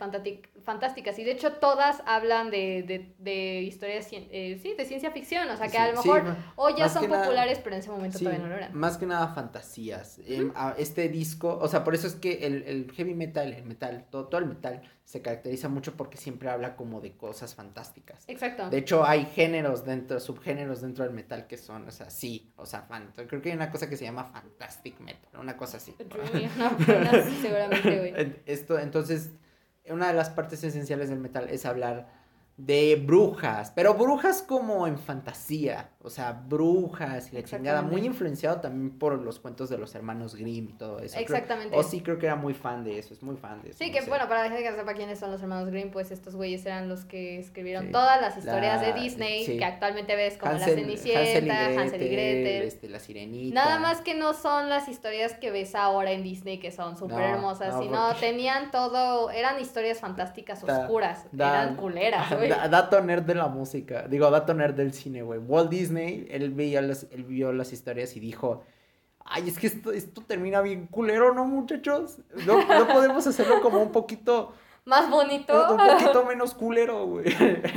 fantásticas. 0.64 1.18
Y 1.18 1.24
de 1.24 1.32
hecho 1.32 1.52
todas 1.54 2.02
hablan 2.06 2.50
de, 2.50 2.82
de, 2.82 3.14
de 3.18 3.60
historias, 3.62 4.08
eh, 4.10 4.58
sí, 4.62 4.74
de 4.76 4.84
ciencia 4.86 5.10
ficción. 5.10 5.48
O 5.50 5.56
sea, 5.56 5.68
que 5.68 5.78
a 5.78 5.86
Sí, 5.90 5.92
lo 5.96 6.02
sí, 6.02 6.08
mejor 6.08 6.36
hoy 6.56 6.74
ya 6.78 6.88
son 6.88 7.08
nada- 7.10 7.24
populares, 7.24 7.58
pero 7.62 7.76
en 7.76 7.80
ese 7.80 7.90
momento 7.90 8.18
todavía 8.18 8.40
no 8.40 8.48
lo 8.48 8.54
eran. 8.56 8.74
más 8.74 8.96
que 8.96 9.06
nada 9.06 9.28
fantasías. 9.34 10.18
Em, 10.26 10.52
a- 10.54 10.74
este 10.78 11.08
disco, 11.08 11.58
o 11.60 11.68
sea, 11.68 11.84
por 11.84 11.94
eso 11.94 12.06
es 12.06 12.14
que 12.14 12.46
el, 12.46 12.62
el 12.62 12.90
heavy 12.92 13.14
metal, 13.14 13.52
el 13.52 13.64
metal, 13.64 14.06
todo, 14.10 14.26
todo 14.28 14.40
el 14.40 14.46
metal 14.46 14.82
se 15.04 15.22
caracteriza 15.22 15.68
mucho 15.68 15.96
porque 15.96 16.16
siempre 16.16 16.48
habla 16.50 16.76
como 16.76 17.00
de 17.00 17.16
cosas 17.16 17.56
fantásticas. 17.56 18.22
Exacto. 18.28 18.70
De 18.70 18.78
hecho, 18.78 19.04
hay 19.04 19.26
géneros 19.26 19.84
dentro, 19.84 20.20
subgéneros 20.20 20.82
dentro 20.82 21.04
del 21.04 21.12
metal 21.12 21.48
que 21.48 21.56
son, 21.56 21.88
o 21.88 21.90
sea, 21.90 22.10
sí, 22.10 22.52
o 22.56 22.64
sea, 22.64 22.82
fan- 22.82 23.10
creo 23.26 23.42
que 23.42 23.50
hay 23.50 23.56
una 23.56 23.72
cosa 23.72 23.88
que 23.88 23.96
se 23.96 24.04
llama 24.04 24.24
fantastic 24.24 25.00
metal, 25.00 25.40
una 25.40 25.56
cosa 25.56 25.78
así. 25.78 25.96
Dreamy, 25.98 26.48
no, 26.56 26.70
no, 26.70 27.24
sí, 27.24 27.38
Esto, 28.46 28.78
entonces, 28.78 29.30
una 29.88 30.08
de 30.08 30.14
las 30.14 30.30
partes 30.30 30.62
esenciales 30.64 31.08
del 31.08 31.18
metal 31.18 31.48
es 31.48 31.66
hablar 31.66 32.08
de 32.56 32.96
brujas, 32.96 33.72
pero 33.74 33.94
brujas 33.94 34.42
como 34.42 34.86
en 34.86 34.98
fantasía, 34.98 35.90
o 36.02 36.08
sea, 36.08 36.32
brujas 36.32 37.30
y 37.32 37.36
la 37.36 37.42
chingada, 37.44 37.82
muy 37.82 38.06
influenciado 38.06 38.60
también 38.60 38.98
por 38.98 39.20
los 39.20 39.38
cuentos 39.38 39.68
de 39.68 39.76
los 39.76 39.94
hermanos 39.94 40.34
Grimm 40.34 40.70
y 40.70 40.72
todo 40.72 40.98
eso. 41.00 41.18
Exactamente. 41.18 41.76
o 41.76 41.82
sí, 41.82 42.00
creo 42.00 42.18
que 42.18 42.24
era 42.26 42.36
muy 42.36 42.54
fan 42.54 42.84
de 42.84 42.98
eso, 42.98 43.12
es 43.12 43.22
muy 43.22 43.36
fan 43.36 43.60
de 43.62 43.70
eso. 43.70 43.78
Sí, 43.78 43.88
no 43.88 43.92
que 43.92 44.02
sé. 44.02 44.08
bueno, 44.08 44.26
para 44.26 44.44
la 44.44 44.48
gente 44.48 44.62
que 44.62 44.70
no 44.70 44.76
sepa 44.76 44.94
quiénes 44.94 45.18
son 45.18 45.30
los 45.30 45.42
hermanos 45.42 45.68
Grimm, 45.68 45.90
pues 45.90 46.10
estos 46.10 46.34
güeyes 46.36 46.64
eran 46.64 46.88
los 46.88 47.04
que 47.04 47.38
escribieron 47.38 47.86
Sí. 47.86 47.92
todas 47.92 48.18
las 48.20 48.36
historias 48.38 48.80
La- 48.80 48.86
de 48.94 49.00
Disney 49.00 49.44
sí. 49.44 49.58
que 49.58 49.64
actualmente 49.64 50.16
ves 50.16 50.38
como 50.38 50.52
Hansel- 50.52 50.58
La 50.60 50.66
Cenicienta, 50.74 51.66
Hansel 51.82 52.02
y 52.02 52.08
Gretel. 52.08 52.62
este, 52.62 52.88
la 52.88 52.98
sirenita. 52.98 53.54
Nada 53.54 53.78
más 53.78 54.00
que 54.00 54.14
no 54.14 54.32
son 54.32 54.70
las 54.70 54.88
historias 54.88 55.34
que 55.34 55.50
ves 55.50 55.74
ahora 55.74 56.12
en 56.12 56.22
Disney 56.22 56.58
que 56.58 56.70
son 56.72 56.96
súper 56.96 57.18
No, 57.18 57.24
hermosas, 57.24 57.74
no, 57.74 57.82
sino 57.82 58.06
porque- 58.08 58.20
tenían 58.26 58.70
todo, 58.70 59.30
eran 59.30 59.60
historias 59.60 60.00
fantásticas 60.00 60.64
Da- 60.64 60.80
oscuras, 60.80 61.26
da- 61.32 61.62
eran 61.64 61.76
culeras, 61.76 62.26
güey. 62.36 62.48
Da- 62.48 62.68
dato 62.68 63.00
nerd 63.02 63.24
de 63.24 63.34
la 63.34 63.48
música, 63.48 64.06
digo, 64.08 64.30
dato 64.30 64.54
nerd 64.54 64.74
del 64.74 64.94
cine, 64.94 65.20
güey. 65.22 65.38
Walt 65.38 65.68
Disney, 65.70 65.89
él 65.96 66.50
vio 66.50 66.80
las, 66.82 67.06
él 67.10 67.24
vio 67.24 67.52
las 67.52 67.72
historias 67.72 68.16
y 68.16 68.20
dijo, 68.20 68.62
ay, 69.24 69.48
es 69.48 69.58
que 69.58 69.66
esto, 69.68 69.92
esto 69.92 70.22
termina 70.26 70.60
bien 70.62 70.86
culero, 70.86 71.34
¿no, 71.34 71.44
muchachos? 71.44 72.18
No, 72.46 72.64
no 72.66 72.88
podemos 72.88 73.26
hacerlo 73.26 73.60
como 73.60 73.80
un 73.82 73.92
poquito, 73.92 74.52
Más 74.86 75.08
bonito. 75.10 75.52
un 75.72 75.76
poquito 75.76 76.24
menos 76.24 76.54
culero, 76.54 77.06
güey. 77.06 77.26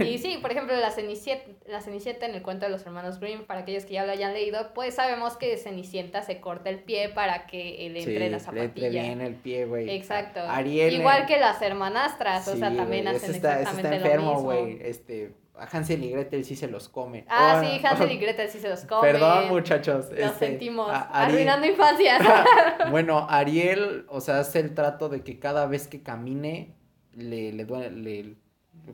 Y 0.03 0.17
sí, 0.17 0.39
por 0.41 0.51
ejemplo, 0.51 0.75
la 0.75 0.89
Cenicienta, 0.89 1.45
la 1.67 1.81
Cenicienta 1.81 2.25
en 2.25 2.33
el 2.33 2.41
cuento 2.41 2.65
de 2.65 2.71
los 2.71 2.83
hermanos 2.85 3.19
Grimm, 3.19 3.43
para 3.45 3.59
aquellos 3.59 3.85
que 3.85 3.93
ya 3.93 4.05
lo 4.05 4.11
hayan 4.13 4.33
leído, 4.33 4.73
pues 4.73 4.95
sabemos 4.95 5.37
que 5.37 5.57
Cenicienta 5.57 6.23
se 6.23 6.39
corta 6.39 6.69
el 6.69 6.79
pie 6.79 7.09
para 7.09 7.45
que 7.45 7.85
él 7.85 7.97
entre 7.97 8.13
Sí, 8.13 8.19
la 8.19 8.29
le 8.29 8.39
zapatilla. 8.39 8.65
entre 8.87 8.89
bien 8.89 9.21
el 9.21 9.35
pie, 9.35 9.65
güey. 9.65 9.89
Exacto. 9.91 10.39
Ariel. 10.39 10.93
Igual 10.93 11.23
eh, 11.23 11.25
que 11.27 11.39
las 11.39 11.61
hermanastras, 11.61 12.47
o 12.47 12.55
sea, 12.55 12.73
también 12.75 13.07
hacen 13.07 13.35
está, 13.35 13.59
exactamente 13.61 13.95
está 13.97 14.07
enfermo, 14.07 14.31
lo 14.33 14.37
mismo. 14.65 14.81
Este, 14.81 15.33
a 15.55 15.65
Hansel 15.65 16.03
y 16.03 16.09
Gretel 16.11 16.43
sí 16.45 16.55
se 16.55 16.67
los 16.67 16.89
come. 16.89 17.25
Ah, 17.29 17.61
Oh, 17.61 17.63
sí, 17.63 17.85
Hansel 17.85 18.11
y 18.11 18.17
Gretel 18.19 18.49
sí 18.49 18.59
se 18.59 18.69
los 18.69 18.85
comen. 18.85 19.11
Perdón, 19.13 19.49
muchachos. 19.49 20.09
Lo 20.09 20.17
este, 20.17 20.47
sentimos. 20.47 20.89
a- 20.89 21.09
Ari- 21.11 21.31
Arruinando 21.33 21.67
infancias. 21.67 22.21
Bueno, 22.89 23.27
Ariel, 23.29 24.05
o 24.09 24.19
sea, 24.21 24.39
hace 24.39 24.59
el 24.59 24.73
trato 24.73 25.09
de 25.09 25.21
que 25.23 25.39
cada 25.39 25.65
vez 25.67 25.87
que 25.87 26.01
camine, 26.01 26.73
le, 27.13 27.53
le 27.53 27.65
duele, 27.65 27.91
le- 27.91 28.35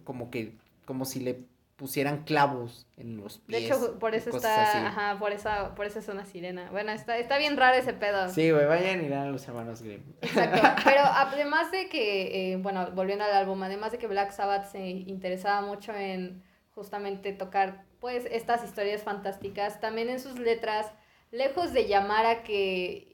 como 0.04 0.30
que, 0.30 0.58
como 0.86 1.06
si 1.06 1.20
le 1.22 1.40
pusieran 1.78 2.24
clavos 2.26 2.88
en 2.98 3.16
los 3.16 3.38
De 3.48 3.60
pies. 3.60 3.72
hecho, 3.72 3.98
por 4.00 4.14
eso 4.14 4.32
está, 4.36 4.88
ajá, 4.88 5.18
por 5.18 5.32
esa, 5.32 5.74
por 5.76 5.86
eso 5.86 6.00
es 6.00 6.10
una 6.10 6.26
sirena. 6.26 6.70
Bueno, 6.72 6.92
está, 6.92 7.18
está 7.18 7.38
bien 7.38 7.56
raro 7.56 7.78
ese 7.78 7.94
pedo. 7.94 8.28
Sí, 8.28 8.52
güey, 8.52 8.66
vayan 8.66 9.10
y 9.10 9.14
a 9.14 9.24
los 9.28 9.48
hermanos 9.48 9.82
Grimm. 9.82 10.04
Exacto. 10.22 10.60
Pero 10.84 11.00
además 11.06 11.72
de 11.72 11.88
que, 11.88 12.52
eh, 12.52 12.58
bueno, 12.58 12.92
volviendo 12.94 13.24
al 13.24 13.32
álbum, 13.32 13.64
además 13.64 13.94
de 13.94 13.98
que 13.98 14.08
Black 14.08 14.32
Sabbath 14.32 14.66
se 14.70 14.86
interesaba 14.90 15.62
mucho 15.66 15.94
en 15.96 16.44
justamente 16.80 17.34
tocar, 17.34 17.84
pues, 18.00 18.26
estas 18.32 18.64
historias 18.64 19.04
fantásticas, 19.04 19.82
también 19.82 20.10
en 20.10 20.22
sus 20.22 20.40
letras, 20.40 20.90
lejos 21.32 21.74
de 21.74 21.88
llamar 21.90 22.26
a 22.26 22.42
que 22.44 23.06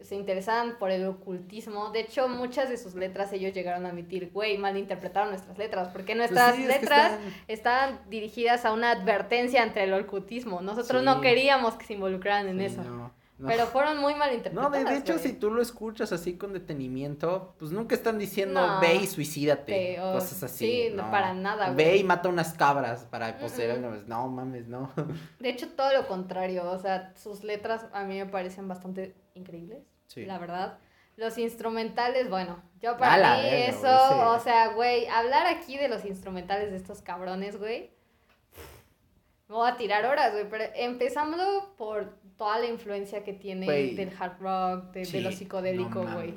se 0.00 0.14
interesaban 0.14 0.78
por 0.78 0.90
el 0.92 1.04
ocultismo, 1.06 1.90
de 1.90 2.00
hecho, 2.00 2.28
muchas 2.28 2.70
de 2.70 2.76
sus 2.78 2.94
letras 2.94 3.32
ellos 3.32 3.52
llegaron 3.52 3.84
a 3.84 3.88
admitir, 3.90 4.30
güey, 4.32 4.56
malinterpretaron 4.58 5.28
nuestras 5.30 5.58
letras, 5.58 5.88
porque 5.88 6.14
nuestras 6.14 6.54
Pues 6.54 6.56
sí, 6.56 6.62
es 6.62 6.68
que 6.76 6.80
letras 6.82 7.12
están- 7.12 7.34
estaban 7.48 8.00
dirigidas 8.08 8.64
a 8.64 8.72
una 8.72 8.92
advertencia 8.92 9.62
entre 9.64 9.82
el 9.84 9.92
ocultismo. 9.92 10.60
Nosotros 10.62 11.00
Sí. 11.02 11.04
no 11.04 11.20
queríamos 11.20 11.74
que 11.74 11.84
se 11.84 11.94
involucraran 11.94 12.48
en 12.48 12.60
eso. 12.60 12.82
no, 12.84 12.99
no. 13.40 13.48
Pero 13.48 13.66
fueron 13.66 13.98
muy 13.98 14.12
No, 14.12 14.18
malinterpretadas. 14.20 14.72
de, 14.72 14.84
de 14.84 14.96
hecho, 14.98 15.12
güey. 15.14 15.24
si 15.24 15.32
tú 15.32 15.50
lo 15.50 15.60
escuchas 15.62 16.12
así 16.12 16.36
con 16.36 16.52
detenimiento, 16.52 17.54
pues 17.58 17.72
nunca 17.72 17.94
están 17.94 18.18
diciendo 18.18 18.64
No. 18.66 18.80
ve 18.80 18.94
y 18.96 19.06
suicídate, 19.06 19.72
Te- 19.96 20.00
o- 20.00 20.12
cosas 20.12 20.42
así. 20.44 20.66
sí, 20.90 20.94
no, 20.94 21.10
para 21.10 21.34
nada, 21.34 21.70
Ve 21.72 21.84
güey. 21.84 22.00
y 22.00 22.04
mata 22.04 22.28
unas 22.28 22.52
cabras 22.54 23.04
para 23.06 23.38
poseer 23.38 23.78
Mm, 23.80 23.84
mm. 24.04 24.08
No 24.08 24.28
mames, 24.28 24.68
no. 24.68 24.92
De 25.38 25.48
hecho, 25.48 25.68
todo 25.70 25.92
lo 25.92 26.06
contrario. 26.06 26.70
O 26.70 26.78
sea, 26.78 27.12
sus 27.16 27.42
letras 27.42 27.86
a 27.92 28.04
mí 28.04 28.18
me 28.18 28.26
parecen 28.26 28.68
bastante 28.68 29.16
increíbles. 29.34 29.82
Sí. 30.06 30.24
La 30.26 30.38
verdad. 30.38 30.78
Los 31.16 31.36
instrumentales, 31.38 32.30
bueno, 32.30 32.62
yo 32.80 32.96
para 32.96 33.36
mí 33.42 33.48
eso, 33.48 33.80
sí. 33.80 34.14
o 34.24 34.38
sea, 34.40 34.68
güey, 34.72 35.06
hablar 35.08 35.46
aquí 35.46 35.76
de 35.76 35.88
los 35.88 36.04
instrumentales 36.06 36.70
de 36.70 36.76
estos 36.78 37.02
cabrones, 37.02 37.58
güey. 37.58 37.90
Me 39.48 39.56
voy 39.56 39.68
a 39.68 39.76
tirar 39.76 40.06
horas, 40.06 40.32
güey, 40.32 40.48
pero 40.48 40.64
empezando 40.76 41.74
por 41.76 42.19
toda 42.40 42.58
la 42.58 42.66
influencia 42.68 43.22
que 43.22 43.34
tiene 43.34 43.66
del 43.66 44.10
hard 44.18 44.40
rock, 44.40 44.92
de, 44.92 45.00
de 45.00 45.04
Sí, 45.04 45.20
lo 45.20 45.30
psicodélico, 45.30 46.02
güey. 46.14 46.32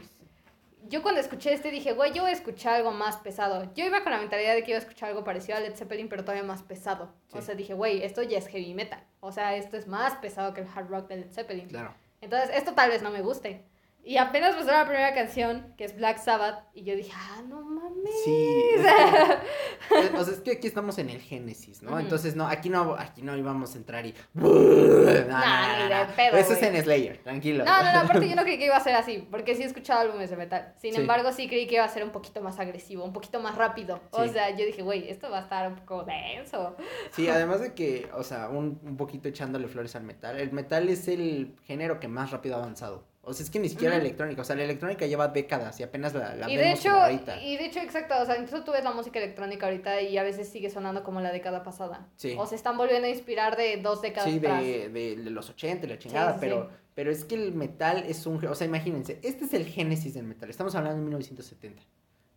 yo 0.89 1.01
cuando 1.01 1.22
escuché 1.22 1.53
este 1.53 1.72
dije, 1.72 1.93
güey, 1.93 2.12
yo 2.12 2.24
voy 2.24 2.31
a 2.31 2.33
escuchar 2.33 2.74
algo 2.75 2.91
más 2.91 3.15
pesado. 3.17 3.74
Yo 3.74 3.86
iba 3.86 4.03
con 4.03 4.12
la 4.12 4.17
mentalidad 4.19 4.53
de 4.53 4.63
que 4.63 4.72
iba 4.72 4.77
a 4.79 4.81
escuchar 4.81 5.07
algo 5.10 5.24
parecido 5.24 5.57
a 5.57 5.62
Led 5.62 5.75
Zeppelin, 5.75 6.10
pero 6.10 6.24
todavía 6.25 6.43
más 6.43 6.62
pesado. 6.62 7.13
O 7.31 7.39
Sí. 7.39 7.45
sea, 7.45 7.55
dije, 7.55 7.74
güey, 7.74 8.03
esto 8.03 8.22
ya 8.22 8.38
es 8.38 8.48
heavy 8.48 8.74
metal. 8.74 9.01
O 9.22 9.31
sea, 9.31 9.55
esto 9.55 9.77
es 9.77 9.88
más 9.88 10.15
pesado 10.17 10.53
que 10.53 10.60
el 10.60 10.67
hard 10.67 10.89
rock 10.89 11.07
de 11.07 11.15
Led 11.17 11.31
Zeppelin. 11.31 11.67
Claro. 11.69 11.93
Entonces, 12.19 12.50
esto 12.53 12.74
tal 12.74 12.89
vez 12.89 13.01
no 13.01 13.10
me 13.12 13.22
guste. 13.22 13.63
Y 14.05 14.17
apenas 14.17 14.53
pasó 14.55 14.69
la 14.72 14.86
primera 14.86 15.13
canción, 15.13 15.74
que 15.77 15.86
es 15.86 15.95
Black 15.95 16.17
Sabbath, 16.17 16.65
y 16.74 16.83
yo 16.83 16.93
dije, 16.93 17.13
ah, 17.15 17.41
no 17.48 17.62
mames. 17.62 18.12
Sí, 18.25 18.60
es 18.75 18.81
que, 18.83 19.98
eh, 19.98 20.12
o 20.17 20.24
sea, 20.25 20.33
es 20.33 20.41
que 20.41 20.51
aquí 20.51 20.67
estamos 20.67 20.98
en 20.98 21.10
el 21.10 21.22
Génesis, 21.22 21.81
¿no? 21.81 21.98
Entonces, 21.98 22.36
no, 22.36 22.45
aquí 22.45 22.69
no, 22.69 22.95
aquí 23.00 23.22
no 23.22 23.38
íbamos 23.38 23.75
a 23.75 23.77
entrar 23.77 24.05
y... 24.05 24.13
No, 24.33 26.15
pedo, 26.15 26.38
Eso 26.38 26.53
es 26.53 26.62
en 26.63 26.81
Slayer, 26.83 27.17
tranquilo. 27.24 27.63
No, 27.65 27.83
no, 27.83 27.93
no, 27.93 28.00
aparte 28.00 28.27
yo 28.27 28.36
no 28.36 28.41
creí 28.43 28.57
que 28.57 28.65
iba 28.65 28.75
a 28.75 28.79
ser 28.83 28.95
así, 28.95 29.25
porque 29.31 29.55
sí 29.55 29.63
he 29.63 29.65
escuchado 29.65 30.01
álbumes 30.01 30.29
de 30.29 30.36
metal. 30.38 30.74
Sin 30.77 30.93
Sí. 30.93 31.00
embargo, 31.01 31.31
sí 31.31 31.48
creí 31.48 31.65
que 31.67 31.75
iba 31.75 31.86
a 31.86 31.89
ser 31.89 32.03
un 32.03 32.12
poquito 32.12 32.41
más 32.41 32.60
agresivo, 32.60 33.03
un 33.05 33.13
poquito 33.13 33.39
más 33.39 33.55
rápido. 33.55 34.01
O 34.12 34.27
sea, 34.27 34.50
yo 34.51 34.65
dije, 34.65 34.81
güey, 34.81 35.10
esto 35.10 35.29
va 35.29 35.39
a 35.39 35.41
estar 35.43 35.67
un 35.67 35.75
poco 35.75 36.03
denso. 36.03 36.75
Sí, 37.12 37.29
además 37.29 37.62
de 37.62 37.74
que, 37.74 38.10
o 38.13 38.24
sea, 38.24 38.50
un, 38.50 38.79
un 38.83 38.98
poquito 38.98 39.29
echándole 39.29 39.67
flores 39.67 39.95
al 39.95 40.03
metal, 40.03 40.38
el 40.39 40.51
metal 40.51 40.89
es 40.89 41.07
el 41.07 41.55
género 41.63 42.00
que 42.00 42.07
más 42.07 42.31
rápido 42.31 42.55
ha 42.55 42.60
avanzado. 42.60 43.05
O 43.25 43.33
sea, 43.33 43.45
es 43.45 43.49
que 43.49 43.57
ni 43.57 43.69
siquiera 43.69 43.95
la 43.95 44.01
electrónica, 44.01 44.41
o 44.41 44.45
sea, 44.45 44.55
la 44.57 44.65
electrónica 44.65 45.05
lleva 45.07 45.29
décadas 45.29 45.79
y 45.79 45.83
apenas 45.83 46.13
la, 46.13 46.35
la 46.35 46.49
y 46.49 46.57
de 46.57 46.61
vemos 46.63 46.79
hecho, 46.79 46.91
ahorita. 46.91 47.41
y 47.41 47.55
de 47.55 47.65
hecho, 47.67 47.79
exacto, 47.79 48.15
o 48.21 48.25
sea, 48.25 48.37
incluso 48.37 48.65
tú 48.65 48.73
ves 48.73 48.83
la 48.83 48.91
música 48.91 49.17
electrónica 49.17 49.65
ahorita 49.67 50.01
y 50.01 50.17
a 50.17 50.23
veces 50.23 50.49
sigue 50.49 50.69
sonando 50.69 51.03
como 51.03 51.21
la 51.21 51.31
década 51.31 51.63
pasada. 51.63 52.09
Sí. 52.17 52.35
O 52.37 52.45
se 52.45 52.55
están 52.55 52.75
volviendo 52.75 53.07
a 53.07 53.11
inspirar 53.11 53.55
de 53.55 53.77
dos 53.77 54.01
décadas 54.01 54.29
Sí, 54.29 54.39
de, 54.39 54.89
de, 54.89 55.15
de 55.15 55.29
los 55.29 55.49
80, 55.49 55.85
y 55.85 55.89
la 55.89 55.97
chingada, 55.97 56.33
sí, 56.33 56.37
pero, 56.41 56.67
sí. 56.69 56.75
pero 56.95 57.11
es 57.11 57.23
que 57.23 57.35
el 57.35 57.53
metal 57.53 58.03
es 58.05 58.25
un... 58.25 58.45
O 58.45 58.55
sea, 58.55 58.67
imagínense, 58.67 59.19
este 59.23 59.45
es 59.45 59.53
el 59.53 59.67
génesis 59.67 60.13
del 60.15 60.25
metal, 60.25 60.49
estamos 60.49 60.75
hablando 60.75 60.97
de 60.97 61.03
1970. 61.03 61.81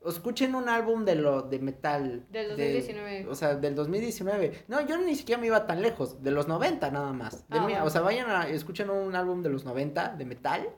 Escuchen 0.08 0.54
un 0.54 0.68
álbum 0.68 1.04
de 1.04 1.14
lo 1.16 1.42
de 1.42 1.58
metal. 1.58 2.26
Del 2.30 2.56
de- 2.56 2.74
2019. 2.74 3.26
o 3.28 3.34
sea, 3.34 3.54
del 3.56 3.74
2019. 3.74 4.64
No, 4.68 4.80
yo 4.86 4.98
ni 4.98 5.14
siquiera 5.14 5.40
me 5.40 5.46
iba 5.48 5.66
tan 5.66 5.82
lejos, 5.82 6.22
de 6.22 6.30
los 6.30 6.48
90 6.48 6.90
nada 6.90 7.12
más. 7.12 7.48
Del 7.48 7.58
Ah, 7.60 7.62
bueno. 7.64 7.84
O 7.84 7.90
sea, 7.90 8.00
vayan 8.02 8.28
a 8.30 8.48
escuchen 8.48 8.90
un 8.90 9.14
álbum 9.14 9.42
de 9.42 9.50
los 9.50 9.64
90 9.64 10.10
de 10.16 10.24
metal 10.24 10.68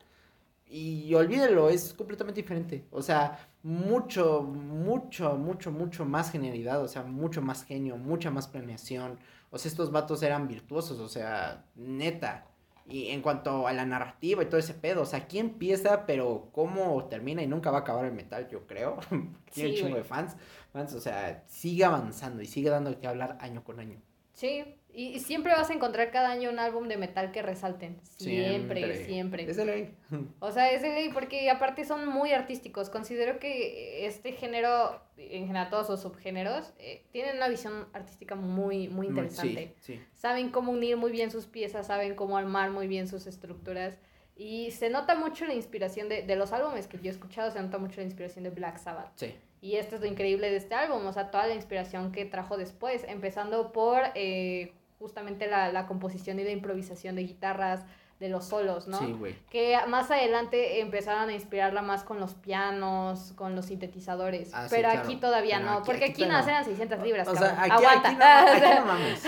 y 0.71 1.15
olvídenlo, 1.15 1.71
es 1.71 1.95
completamente 1.95 2.43
diferente. 2.43 2.85
O 2.91 3.01
sea, 3.01 3.39
mucho, 3.63 4.43
mucho, 4.43 5.35
mucho, 5.37 5.71
mucho 5.73 6.05
más 6.05 6.31
genialidad, 6.31 6.83
o 6.83 6.89
sea, 6.89 7.03
mucho 7.03 7.41
más 7.41 7.65
genio, 7.65 7.97
mucha 7.97 8.31
más 8.31 8.47
planeación. 8.49 9.19
O 9.51 9.57
sea, 9.59 9.71
estos 9.71 9.91
vatos 9.91 10.23
eran 10.23 10.47
virtuosos, 10.47 10.99
o 11.01 11.09
sea, 11.09 11.65
neta. 11.75 12.45
Y 12.89 13.09
en 13.11 13.21
cuanto 13.23 13.67
a 13.69 13.73
la 13.75 13.85
narrativa 13.85 14.43
y 14.43 14.47
todo 14.47 14.59
ese 14.59 14.73
pedo, 14.75 15.03
o 15.03 15.07
sea, 15.07 15.21
aquí 15.21 15.39
empieza, 15.39 16.07
pero 16.07 16.49
cómo 16.53 17.05
termina 17.09 17.43
y 17.43 17.47
nunca 17.47 17.71
va 17.71 17.79
a 17.79 17.81
acabar 17.83 18.07
el 18.07 18.13
metal, 18.13 18.49
yo 18.49 18.67
creo. 18.67 18.99
Tiene 19.53 19.71
un 19.71 19.75
Sí, 19.75 19.75
chingo 19.77 19.91
güey. 19.91 20.03
de 20.03 20.05
fans, 20.05 20.37
fans, 20.73 20.95
o 20.95 21.01
sea, 21.01 21.45
sigue 21.47 21.85
avanzando 21.85 22.43
y 22.43 22.47
sigue 22.47 22.71
dando 22.71 22.99
que 22.99 23.07
hablar 23.07 23.37
año 23.41 23.63
con 23.65 23.79
año. 23.81 24.01
Sí, 24.33 24.65
y, 24.99 25.21
siempre 25.21 25.53
vas 25.53 25.71
a 25.71 25.75
encontrar 25.75 26.11
cada 26.11 26.29
año 26.31 26.51
un 26.51 26.59
álbum 26.59 26.89
de 26.89 26.97
metal 26.97 27.31
que 27.31 27.41
resalten. 27.41 28.01
Siempre, 28.03 28.81
siempre. 28.81 29.05
Siempre. 29.05 29.49
Es 29.49 29.57
de 29.57 29.65
ley. 29.65 29.95
O 30.41 30.51
sea, 30.51 30.73
es 30.73 30.83
de 30.83 30.89
ley 30.89 31.11
porque 31.15 31.49
aparte 31.51 31.85
son 31.85 32.09
muy 32.09 32.33
artísticos. 32.33 32.91
Considero 32.91 33.39
que 33.39 34.07
este 34.07 34.33
género, 34.33 35.01
en 35.17 35.47
general 35.47 35.71
todos 35.71 35.87
sus 35.87 36.01
subgéneros, 36.01 36.73
eh, 36.81 37.05
tienen 37.13 37.37
una 37.37 37.47
visión 37.47 37.87
artística 37.93 38.35
muy, 38.35 38.89
muy 38.89 39.07
interesante. 39.07 39.77
Sí, 39.79 39.95
sí. 39.95 40.03
Saben 40.15 40.51
cómo 40.51 40.73
unir 40.73 40.97
muy 40.97 41.13
bien 41.13 41.31
sus 41.31 41.47
piezas, 41.47 41.87
saben 41.87 42.17
cómo 42.17 42.37
armar 42.37 42.71
muy 42.71 42.89
bien 42.89 43.07
sus 43.07 43.29
estructuras. 43.29 43.97
Y 44.35 44.73
se 44.73 44.91
nota 44.91 45.15
mucho 45.15 45.47
la 45.47 45.55
inspiración 45.55 46.09
de, 46.09 46.23
de 46.23 46.35
los 46.35 46.53
álbumes 46.53 46.89
que 46.89 46.99
yo 46.99 47.05
he 47.05 47.11
escuchado, 47.11 47.53
se 47.53 47.63
nota 47.63 47.79
mucho 47.79 48.01
la 48.01 48.05
inspiración 48.05 48.43
de 48.43 48.51
Black 48.51 48.79
Sabbath. 48.79 49.13
Sí. 49.15 49.33
Y 49.61 49.77
esto 49.77 49.97
es 49.97 50.01
lo 50.01 50.07
increíble 50.07 50.51
de 50.51 50.57
este 50.57 50.75
álbum, 50.75 51.05
o 51.07 51.13
sea, 51.13 51.31
toda 51.31 51.47
la 51.47 51.55
inspiración 51.55 52.13
que 52.13 52.25
trajo 52.25 52.57
después, 52.57 53.05
empezando 53.09 53.73
por 53.73 54.01
eh, 54.15 54.73
justamente 54.99 55.47
la, 55.47 55.73
la 55.73 55.87
composición 55.87 56.39
y 56.41 56.45
la 56.45 56.51
improvisación 56.51 57.17
de 57.17 57.23
guitarras, 57.23 57.85
de 58.19 58.29
los 58.29 58.47
solos, 58.47 58.89
¿no? 58.89 58.99
Sí, 58.99 59.13
güey. 59.13 59.37
Que 59.49 59.79
más 59.87 60.11
adelante 60.11 60.81
empezaron 60.81 61.29
a 61.29 61.33
inspirarla 61.33 61.83
más 61.83 62.03
con 62.03 62.19
los 62.19 62.35
pianos, 62.35 63.33
con 63.37 63.55
los 63.55 63.67
sintetizadores. 63.67 64.51
Ah, 64.53 64.65
sí, 64.69 64.75
pero 64.75 64.89
claro. 64.91 65.05
aquí 65.07 65.17
todavía 65.17 65.59
Pero 65.59 65.71
no, 65.71 65.77
aquí- 65.79 65.87
porque 65.87 66.05
aquí 66.07 66.23
aquí, 66.25 66.27
nada 66.27 66.43
no. 66.43 66.49
eran 66.49 66.65
600 66.65 67.03
libras, 67.05 67.29
O 67.29 67.37
sea, 67.37 67.63
aquí, 67.63 67.71
Aguanta. 67.71 68.09
aquí 68.09 68.61
no, 68.81 68.87
mames. 68.87 69.23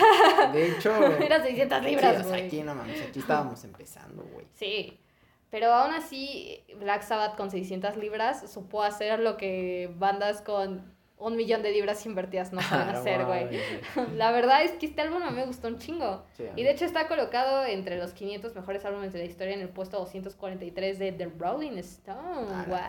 De 0.52 0.66
hecho, 0.72 0.92
Eran 1.22 1.42
600 1.42 1.78
sí, 1.78 1.84
libras, 1.84 2.16
o 2.16 2.20
sea, 2.20 2.28
güey. 2.30 2.46
aquí 2.46 2.62
no 2.62 2.74
mames, 2.74 3.00
aquí 3.02 3.20
estábamos 3.20 3.62
empezando, 3.62 4.24
güey. 4.32 4.46
Sí, 4.54 4.98
pero 5.50 5.72
aún 5.72 5.92
así 5.94 6.64
Black 6.80 7.02
Sabbath 7.02 7.36
con 7.36 7.52
600 7.52 7.96
libras 7.96 8.50
supo 8.50 8.82
hacer 8.82 9.20
lo 9.20 9.36
que 9.36 9.88
bandas 9.98 10.42
con 10.42 10.92
un 11.20 11.36
millón 11.36 11.62
de 11.62 11.70
libras 11.70 12.04
invertidas 12.06 12.52
no 12.52 12.60
pueden 12.68 12.88
Ah, 12.88 12.98
hacer, 12.98 13.24
güey. 13.26 13.48
La 14.16 14.32
verdad 14.32 14.62
es 14.64 14.72
que 14.72 14.86
este 14.86 15.00
álbum 15.02 15.22
a 15.22 15.30
mí 15.30 15.36
me 15.36 15.46
gustó 15.46 15.68
un 15.68 15.78
chingo. 15.78 16.24
Sí, 16.36 16.44
Y 16.56 16.62
de 16.64 16.70
hecho 16.72 16.84
está 16.84 17.06
colocado 17.06 17.64
entre 17.64 17.96
los 17.98 18.12
500 18.12 18.54
mejores 18.56 18.84
álbumes 18.84 19.12
de 19.12 19.20
la 19.20 19.24
historia 19.26 19.54
en 19.54 19.60
el 19.60 19.68
puesto 19.68 19.98
243 19.98 20.98
de 20.98 21.12
The 21.12 21.26
Rolling 21.38 21.78
Stone. 21.78 22.64
¡Wow! 22.66 22.66
güey. 22.66 22.80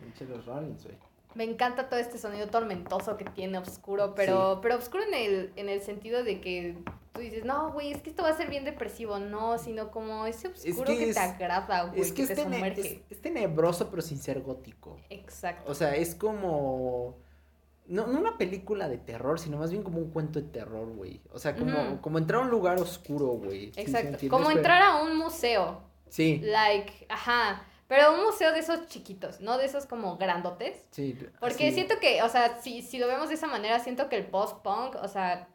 Pinche 0.00 0.24
los 0.24 0.46
Rollins, 0.46 0.84
güey. 0.84 0.96
Me 1.34 1.44
encanta 1.44 1.88
todo 1.88 2.00
este 2.00 2.18
sonido 2.18 2.48
tormentoso 2.48 3.16
que 3.16 3.24
tiene, 3.24 3.58
oscuro, 3.58 4.14
pero, 4.16 4.58
pero 4.62 4.76
oscuro 4.76 5.04
en 5.04 5.14
el, 5.14 5.52
en 5.54 5.68
el 5.68 5.80
sentido 5.80 6.24
de 6.24 6.40
que 6.40 6.76
tú 7.12 7.20
dices, 7.20 7.44
no, 7.44 7.72
güey, 7.72 7.92
es 7.92 8.02
que 8.02 8.10
esto 8.10 8.22
va 8.22 8.30
a 8.30 8.36
ser 8.36 8.48
bien 8.48 8.64
depresivo. 8.64 9.18
No, 9.18 9.58
sino 9.58 9.90
como 9.90 10.26
ese 10.26 10.48
oscuro 10.48 10.86
que 10.86 10.96
que, 10.98 11.08
es- 11.10 11.14
te 11.16 11.20
agrada, 11.20 11.84
güey, 11.84 12.00
Es 12.00 12.12
que 12.12 12.26
te 12.26 12.32
es, 12.34 12.38
sumerge. 12.42 12.80
es, 12.80 13.00
es 13.10 13.20
tenebroso, 13.22 13.90
pero 13.90 14.02
sin 14.02 14.18
ser 14.18 14.40
gótico. 14.42 14.96
Exacto. 15.10 15.70
O 15.70 15.74
sea, 15.74 15.94
es 15.94 16.14
como. 16.14 17.16
No, 17.86 18.06
no 18.06 18.20
una 18.20 18.38
película 18.38 18.88
de 18.88 18.98
terror, 18.98 19.40
sino 19.40 19.56
más 19.58 19.72
bien 19.72 19.82
como 19.82 19.98
un 19.98 20.10
cuento 20.12 20.40
de 20.40 20.46
terror, 20.48 20.86
güey. 20.94 21.20
O 21.32 21.40
sea, 21.40 21.56
como, 21.56 22.00
como 22.00 22.18
entrar 22.18 22.40
a 22.40 22.44
un 22.44 22.50
lugar 22.50 22.78
oscuro, 22.80 23.26
güey. 23.32 23.66
¿sí- 23.66 23.72
sí 23.74 23.80
Exacto. 23.80 24.28
como 24.28 24.50
entrar 24.50 24.80
a 24.82 25.02
un 25.02 25.16
museo. 25.16 25.82
Sí, 26.08 26.40
Like, 26.42 27.06
ajá. 27.08 27.64
Pero 27.88 28.14
un 28.14 28.22
museo 28.24 28.52
de 28.52 28.60
esos 28.60 28.86
chiquitos, 28.86 29.40
no 29.40 29.58
de 29.58 29.64
esos 29.64 29.86
como 29.86 30.16
grandotes. 30.16 30.84
sí. 30.92 31.18
Porque 31.40 31.72
siento 31.72 31.98
que, 32.00 32.22
o 32.22 32.28
sea, 32.28 32.60
si, 32.62 32.82
si 32.82 32.98
lo 32.98 33.08
vemos 33.08 33.28
de 33.28 33.34
esa 33.34 33.48
manera, 33.48 33.80
siento 33.80 34.08
que 34.08 34.14
el 34.16 34.26
post-punk, 34.26 34.94
o 35.02 35.08
sea, 35.08 35.48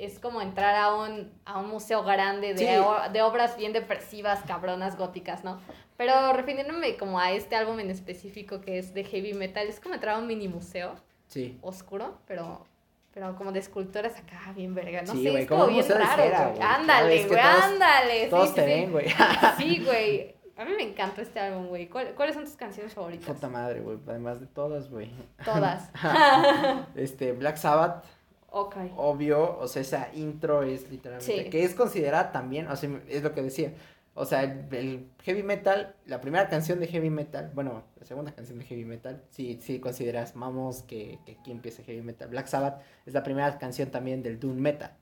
es 0.00 0.18
como 0.18 0.40
entrar 0.42 0.74
a 0.74 0.94
un, 0.94 1.32
a 1.44 1.58
un 1.58 1.68
museo 1.68 2.02
grande 2.04 2.54
de, 2.54 2.58
Sí. 2.58 2.76
o- 2.76 3.10
de 3.12 3.22
obras 3.22 3.56
bien 3.56 3.72
depresivas, 3.72 4.40
cabronas, 4.46 4.96
góticas, 4.96 5.44
¿no? 5.44 5.60
Pero 5.96 6.32
refiriéndome 6.32 6.96
como 6.96 7.18
a 7.18 7.32
este 7.32 7.56
álbum 7.56 7.80
en 7.80 7.90
específico 7.90 8.60
que 8.60 8.78
es 8.78 8.94
de 8.94 9.04
heavy 9.04 9.34
metal, 9.34 9.66
es 9.66 9.80
como 9.80 9.94
entrar 9.94 10.14
a 10.16 10.18
un 10.18 10.26
mini 10.26 10.46
museo 10.48 10.94
Sí. 11.26 11.58
oscuro, 11.60 12.18
pero, 12.26 12.64
pero 13.12 13.34
como 13.36 13.50
de 13.52 13.58
esculturas 13.58 14.16
acá, 14.16 14.52
bien 14.54 14.74
verga, 14.74 15.02
no 15.02 15.12
Sí, 15.12 15.24
sé, 15.24 15.30
güey, 15.30 15.42
es 15.42 15.48
como 15.48 15.66
bien 15.66 15.86
raro, 15.88 16.22
cera, 16.22 16.54
Ándale, 16.76 17.24
güey, 17.26 17.40
ándale. 17.40 18.24
sí, 18.24 18.30
Todos 18.30 18.48
sí, 18.50 18.54
te 18.54 18.60
sí. 18.62 18.66
ven, 18.66 18.92
güey. 18.92 19.06
Sí, 19.58 19.78
güey. 19.84 20.38
A 20.56 20.64
mí 20.64 20.72
me 20.76 20.82
encanta 20.82 21.22
este 21.22 21.38
álbum, 21.38 21.68
güey. 21.68 21.86
¿Cuál- 21.88 22.14
¿Cuáles 22.16 22.34
son 22.34 22.44
tus 22.44 22.56
canciones 22.56 22.92
favoritas? 22.92 23.26
Puta 23.32 23.48
madre, 23.48 23.78
güey. 23.80 23.96
Además 24.08 24.40
de 24.40 24.46
todas, 24.46 24.90
güey. 24.90 25.10
Todas. 25.44 25.88
Este, 26.96 27.30
Black 27.32 27.56
Sabbath, 27.56 28.04
ok. 28.50 28.76
obvio, 28.96 29.58
o 29.58 29.68
sea, 29.68 29.82
esa 29.82 30.08
intro 30.14 30.62
es 30.62 30.90
literalmente, 30.90 31.44
Sí. 31.44 31.50
que 31.50 31.64
es 31.64 31.74
considerada 31.74 32.32
también, 32.32 32.66
o 32.68 32.76
sea, 32.76 32.90
es 33.08 33.22
lo 33.22 33.32
que 33.32 33.42
decía, 33.42 33.72
o 34.14 34.24
sea, 34.24 34.42
el, 34.42 34.66
el 34.74 35.06
heavy 35.22 35.42
metal, 35.44 35.94
la 36.06 36.20
primera 36.20 36.48
canción 36.48 36.80
de 36.80 36.86
heavy 36.88 37.10
metal, 37.10 37.50
bueno, 37.54 37.84
la 38.00 38.04
segunda 38.06 38.32
canción 38.32 38.58
de 38.58 38.64
heavy 38.64 38.84
metal, 38.84 39.22
si 39.30 39.60
sí, 39.60 39.78
consideras, 39.78 40.32
vamos, 40.34 40.82
que, 40.82 41.18
que 41.24 41.32
aquí 41.32 41.50
empieza 41.52 41.82
heavy 41.84 42.02
metal, 42.02 42.28
Black 42.28 42.46
Sabbath 42.48 42.80
es 43.06 43.14
la 43.14 43.22
primera 43.22 43.56
canción 43.58 43.90
también 43.90 44.22
del 44.22 44.40
doom 44.40 44.56
metal, 44.56 44.92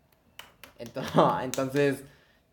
entonces, 0.78 1.12
entonces 1.42 2.04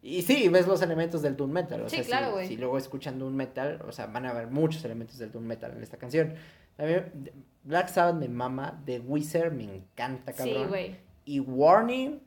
y 0.01 0.21
sí, 0.23 0.49
ves 0.49 0.67
los 0.67 0.81
elementos 0.81 1.21
del 1.21 1.37
doom 1.37 1.49
metal, 1.51 1.81
o 1.81 1.89
Sí, 1.89 1.95
sea, 1.95 2.03
si- 2.03 2.09
claro, 2.09 2.31
güey. 2.33 2.47
si, 2.47 2.57
luego 2.57 2.77
escuchan 2.77 3.19
doom 3.19 3.33
metal, 3.33 3.81
o 3.87 3.91
sea, 3.93 4.07
van 4.07 4.25
a 4.25 4.33
ver 4.33 4.47
muchos 4.47 4.83
elementos 4.83 5.17
del 5.17 5.31
doom 5.31 5.45
metal 5.45 5.71
en 5.75 5.81
esta 5.81 5.95
canción. 5.97 6.33
También 6.75 7.31
Black 7.63 7.87
Sabbath 7.89 8.15
me 8.15 8.27
mama, 8.27 8.81
The 8.85 8.99
Wizard 8.99 9.51
me 9.51 9.63
encanta, 9.63 10.33
cabrón. 10.33 10.55
Sí, 10.63 10.65
güey. 10.69 10.95
Y 11.25 11.39
Warning, 11.39 12.19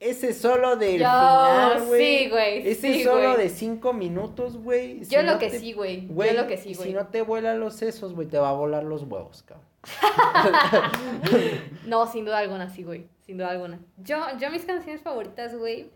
ese 0.00 0.34
solo 0.34 0.76
del 0.76 0.94
Yo, 1.00 1.06
final, 1.06 1.84
güey. 1.86 2.00
sí, 2.24 2.30
güey. 2.30 2.68
Ese 2.68 2.94
sí, 2.94 3.04
solo 3.04 3.36
de 3.36 3.48
cinco 3.48 3.92
minutos, 3.92 4.56
güey. 4.56 5.04
Yo 5.04 5.22
lo 5.22 5.38
que 5.38 5.50
te- 5.50 5.58
sí, 5.60 5.72
güey. 5.72 6.06
güey, 6.08 6.34
Yo 6.34 6.42
lo 6.42 6.48
que 6.48 6.56
sí, 6.56 6.74
güey. 6.74 6.88
Si 6.88 6.94
no 6.94 7.06
te 7.06 7.22
vuelan 7.22 7.60
los 7.60 7.74
sesos, 7.74 8.14
güey, 8.14 8.26
te 8.26 8.38
va 8.38 8.50
a 8.50 8.54
volar 8.54 8.82
los 8.84 9.02
huevos, 9.04 9.42
cabrón. 9.44 9.64
No, 11.86 12.06
sin 12.06 12.24
duda 12.24 12.38
alguna, 12.38 12.68
sí, 12.70 12.82
güey. 12.82 13.06
Sin 13.20 13.36
duda 13.38 13.50
alguna. 13.50 13.78
Yo, 14.02 14.16
yo 14.40 14.50
mis 14.50 14.64
canciones 14.64 15.02
favoritas, 15.02 15.54
güey. 15.56 15.90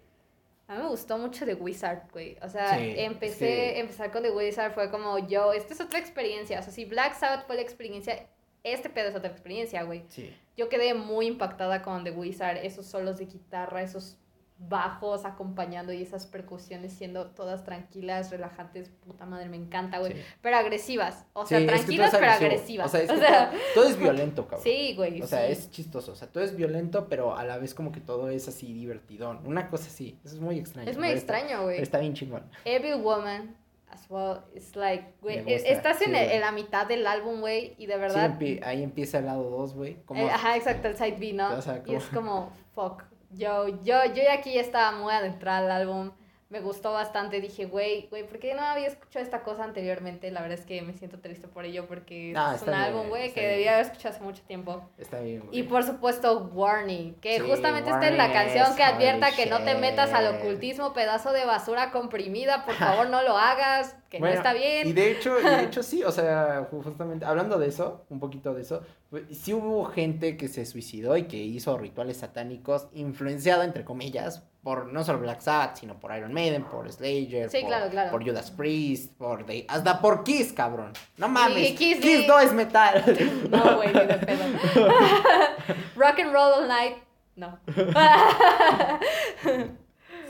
A 0.69 0.75
mí 0.75 0.83
me 0.83 0.89
gustó 0.89 1.17
mucho 1.17 1.47
The 1.47 1.55
Wizard, 1.55 2.11
güey. 2.13 2.37
O 2.43 2.49
sea, 2.49 2.79
Sí, 2.79 2.95
empecé, 2.99 3.81
empezar 3.81 4.13
con 4.13 4.23
The 4.23 4.31
Wizard 4.31 4.75
fue 4.75 4.91
como 4.91 5.19
yo, 5.19 5.55
esta 5.55 5.73
es 5.73 5.81
otra 5.81 5.99
experiencia. 5.99 6.61
O 6.61 6.63
sea, 6.63 6.73
si 6.73 6.85
Black 6.85 7.15
Sabbath 7.15 7.47
fue 7.47 7.57
la 7.57 7.63
experiencia, 7.63 8.27
este 8.63 8.91
pedo 8.91 9.09
es 9.09 9.17
otra 9.17 9.31
experiencia, 9.31 9.83
güey. 9.85 10.05
Sí. 10.09 10.31
Yo 10.59 10.69
quedé 10.69 10.93
muy 10.93 11.27
impactada 11.27 11.81
con 11.81 12.05
The 12.05 12.11
Wizard, 12.11 12.59
esos 12.59 12.85
solos 12.85 13.17
de 13.17 13.25
guitarra, 13.25 13.81
esos 13.83 14.19
bajos 14.61 15.25
acompañando 15.25 15.93
y 15.93 16.03
esas 16.03 16.27
percusiones 16.27 16.93
siendo 16.93 17.27
todas 17.31 17.63
tranquilas, 17.65 18.31
relajantes, 18.31 18.89
puta 19.07 19.25
madre, 19.25 19.49
me 19.49 19.57
encanta, 19.57 19.99
güey. 20.01 20.15
Sí. 20.15 20.19
Pero 20.43 20.57
agresivas, 20.57 21.27
o 21.33 21.47
Sí, 21.47 21.51
sea, 21.51 21.59
es 21.59 21.65
que 21.65 21.69
todo 21.71 21.77
tranquilas 21.79 22.11
pero 22.13 22.31
agresivo. 22.33 22.83
agresivas. 22.83 22.87
O 22.87 22.91
sea, 22.91 23.01
es 23.03 23.11
que 23.11 23.17
todo, 23.19 23.61
todo 23.75 23.85
es 23.89 23.99
violento, 24.01 24.43
cabrón. 24.49 24.63
sí, 24.65 24.95
güey. 24.97 25.23
O 25.23 25.27
sea, 25.27 25.47
sí. 25.47 25.53
es 25.53 25.71
chistoso. 25.71 26.13
O 26.13 26.17
sea, 26.17 26.29
todo 26.29 26.43
es 26.43 26.57
violento, 26.57 27.09
pero 27.09 27.37
a 27.37 27.45
la 27.45 27.59
vez 27.59 27.73
como 27.75 27.93
que 27.93 28.01
todo 28.01 28.31
es 28.31 28.49
así 28.49 28.73
divertidón. 28.73 29.41
Una 29.47 29.71
cosa 29.71 29.87
así. 29.87 30.19
Eso 30.25 30.35
es 30.35 30.41
muy 30.41 30.59
extraño. 30.59 30.91
Es 30.91 30.99
muy 30.99 31.09
extraño, 31.09 31.63
güey. 31.63 31.81
Está 31.81 31.99
bien 32.01 32.15
chingón. 32.15 32.43
Evil 32.65 32.97
Woman, 32.97 33.57
as 33.91 34.07
well, 34.11 34.41
it's 34.57 34.75
like, 34.75 35.15
güey, 35.23 35.39
e- 35.47 35.71
estás 35.73 36.03
en, 36.03 36.15
el- 36.17 36.41
la 36.41 36.51
mitad 36.53 36.87
del 36.87 37.07
álbum, 37.07 37.41
güey, 37.41 37.75
y 37.79 37.87
de 37.87 37.97
verdad... 37.97 38.37
ahí 38.65 38.83
empieza 38.83 39.19
el 39.21 39.27
lado 39.27 39.49
2, 39.51 39.75
güey. 39.75 40.03
Como... 40.05 40.21
eh, 40.27 40.31
ajá, 40.31 40.57
exacto, 40.57 40.89
el 40.89 40.97
side 40.97 41.17
B, 41.19 41.33
¿no? 41.33 41.55
O 41.57 41.63
sea, 41.63 41.81
Y 41.87 41.95
es 41.95 42.05
como- 42.07 42.51
como, 42.51 42.53
fuck. 42.75 43.05
Yo, 43.31 43.69
yo, 43.83 44.05
yo 44.07 44.23
ya 44.23 44.35
aquí 44.35 44.59
estaba 44.59 44.93
muy 44.93 45.13
adentrada 45.13 45.59
al 45.59 45.71
álbum. 45.71 46.13
Me 46.51 46.61
gustó 46.61 46.93
bastante. 46.93 47.43
Dije, 47.43 47.67
güey, 47.67 48.07
güey, 48.09 48.27
¿por 48.27 48.39
qué 48.39 48.55
no 48.55 48.63
había 48.63 48.87
escuchado 48.87 49.23
esta 49.23 49.43
cosa 49.43 49.65
anteriormente? 49.65 50.31
La 50.31 50.41
verdad 50.41 50.59
es 50.59 50.65
que 50.65 50.81
me 50.81 50.95
siento 50.95 51.19
triste 51.21 51.47
por 51.47 51.67
ello 51.67 51.85
porque 51.87 52.33
Ah, 52.35 52.53
es 52.55 52.63
un 52.63 52.69
bien, 52.69 52.79
álbum, 52.81 53.09
güey, 53.11 53.35
que 53.35 53.41
bien. 53.41 53.53
debía 53.53 53.75
haber 53.75 53.85
escuchado 53.85 54.15
hace 54.15 54.25
mucho 54.25 54.43
tiempo. 54.45 54.89
Está 54.97 55.21
bien, 55.21 55.41
güey. 55.41 55.59
Y 55.59 55.65
por 55.65 55.85
supuesto, 55.85 56.49
Warning, 56.55 57.17
que 57.17 57.37
Sí, 57.39 57.45
justamente 57.47 57.91
esta 57.91 58.09
es 58.09 58.17
la 58.17 58.33
canción 58.33 58.75
que 58.77 58.83
advierta 58.83 59.31
que 59.37 59.45
no 59.45 59.63
te 59.63 59.75
metas 59.75 60.11
al 60.15 60.37
ocultismo, 60.37 60.95
pedazo 60.95 61.33
de 61.35 61.45
basura 61.45 61.91
comprimida, 61.91 62.65
por 62.65 62.75
favor 62.77 63.11
no 63.11 63.23
lo 63.23 63.37
hagas, 63.37 63.95
que 64.09 64.19
Bueno, 64.19 64.37
no 64.37 64.41
está 64.41 64.55
bien. 64.55 64.89
Y 64.89 64.95
de 64.95 65.11
hecho, 65.11 65.39
y 65.39 65.45
de 65.45 65.65
hecho 65.65 65.83
sí, 65.83 66.03
o 66.03 66.11
sea, 66.11 66.67
ju- 66.71 66.83
justamente, 66.83 67.27
hablando 67.27 67.59
de 67.59 67.69
eso, 67.69 68.07
un 68.09 68.21
poquito 68.21 68.55
de 68.55 68.63
eso, 68.63 68.83
sí 69.31 69.55
hubo 69.55 69.87
gente 69.87 70.37
que 70.37 70.49
se 70.49 70.67
suicidó 70.67 71.17
y 71.17 71.25
que 71.25 71.37
hizo 71.39 71.79
rituales 71.79 72.19
satánicos, 72.19 72.89
influenciada, 72.93 73.65
entre 73.65 73.85
comillas, 73.85 74.43
por 74.63 74.93
no 74.93 75.03
solo 75.05 75.21
Black 75.21 75.41
Sabbath, 75.41 75.77
sino 75.79 75.99
por 75.99 76.15
Iron 76.15 76.33
Maiden, 76.35 76.65
por 76.65 76.91
Slayer, 76.93 77.49
Sí, 77.49 77.61
por, 77.61 77.69
claro, 77.69 77.91
claro. 77.91 78.11
por 78.11 78.23
Judas 78.25 78.51
Priest, 78.51 79.15
por 79.17 79.47
The- 79.47 79.65
hasta 79.69 80.01
por 80.01 80.25
Kiss, 80.25 80.53
cabrón. 80.53 80.93
No 81.17 81.29
mames, 81.29 81.73
Kiss, 81.73 82.01
Kiss, 82.01 82.21
sí. 82.21 82.27
no 82.29 82.39
es 82.39 82.53
metal. 82.53 83.03
No, 83.51 83.77
güey, 83.77 83.89
ni 83.95 84.01
de 84.01 84.15
pedo. 84.15 84.45
Rock 85.97 86.19
and 86.21 86.33
roll 86.33 86.53
all 86.63 86.69
night, 86.69 86.97
no. 87.37 87.59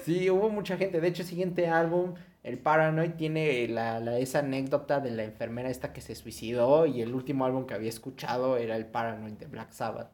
Sí, 0.05 0.31
hubo 0.31 0.49
mucha 0.49 0.77
gente. 0.77 1.01
De 1.01 1.09
hecho, 1.09 1.23
el 1.23 1.29
siguiente 1.29 1.69
álbum, 1.69 2.14
el 2.44 2.59
Paranoid, 2.59 3.12
tiene 3.12 3.66
la, 3.68 4.01
la- 4.01 4.18
esa 4.18 4.38
anécdota 4.40 5.01
de 5.01 5.11
la 5.11 5.24
enfermera 5.24 5.68
esta 5.70 5.92
que 5.92 6.01
se 6.01 6.14
suicidó 6.14 6.87
y 6.87 7.03
el 7.03 7.14
último 7.14 7.44
álbum 7.44 7.66
que 7.66 7.74
había 7.74 7.88
escuchado 7.90 8.57
era 8.57 8.77
el 8.77 8.87
Paranoid 8.87 9.35
de 9.35 9.46
Black 9.46 9.72
Sabbath. 9.72 10.11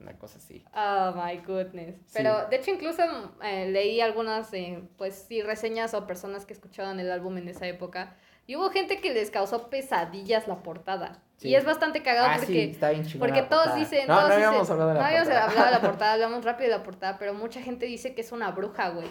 Una 0.00 0.12
cosa 0.18 0.38
así. 0.38 0.64
Oh 0.76 1.12
my 1.16 1.38
goodness. 1.38 1.96
Pero 2.12 2.46
de 2.48 2.56
hecho 2.56 2.70
incluso 2.70 3.02
eh, 3.42 3.68
leí 3.70 4.00
algunas, 4.00 4.52
eh, 4.52 4.82
pues 4.96 5.14
sí, 5.28 5.42
reseñas 5.42 5.94
o 5.94 6.06
personas 6.06 6.44
que 6.46 6.52
escuchaban 6.52 7.00
el 7.00 7.10
álbum 7.10 7.36
en 7.38 7.48
esa 7.48 7.66
época. 7.66 8.14
Y 8.46 8.56
hubo 8.56 8.70
gente 8.70 9.00
que 9.00 9.12
les 9.14 9.30
causó 9.30 9.70
pesadillas 9.70 10.46
la 10.46 10.62
portada. 10.62 11.20
Sí. 11.38 11.48
Y 11.48 11.54
es 11.56 11.64
bastante 11.64 12.02
cagado 12.02 12.28
Ah, 12.28 12.34
sí, 12.38 12.44
porque... 12.46 12.64
está 12.70 12.90
bien 12.90 13.04
chingona 13.06 13.32
Porque 13.32 13.48
todos 13.48 13.74
dicen, 13.74 14.06
No, 14.06 14.14
todos 14.16 14.28
no 14.28 14.34
dicen- 14.36 14.48
habíamos 14.48 14.70
hablado 14.70 14.88
de 14.90 14.94
la 14.94 15.00
no 15.00 15.06
habíamos 15.06 15.28
hablado 15.30 15.64
de 15.64 15.70
la 15.72 15.80
portada, 15.88 16.12
hablamos 16.12 16.44
rápido 16.44 16.70
de 16.70 16.76
la 16.76 16.82
portada, 16.82 17.18
pero 17.18 17.34
mucha 17.34 17.60
gente 17.62 17.86
dice 17.86 18.14
que 18.14 18.20
es 18.20 18.30
una 18.30 18.50
bruja, 18.50 18.90
güey. 18.90 19.08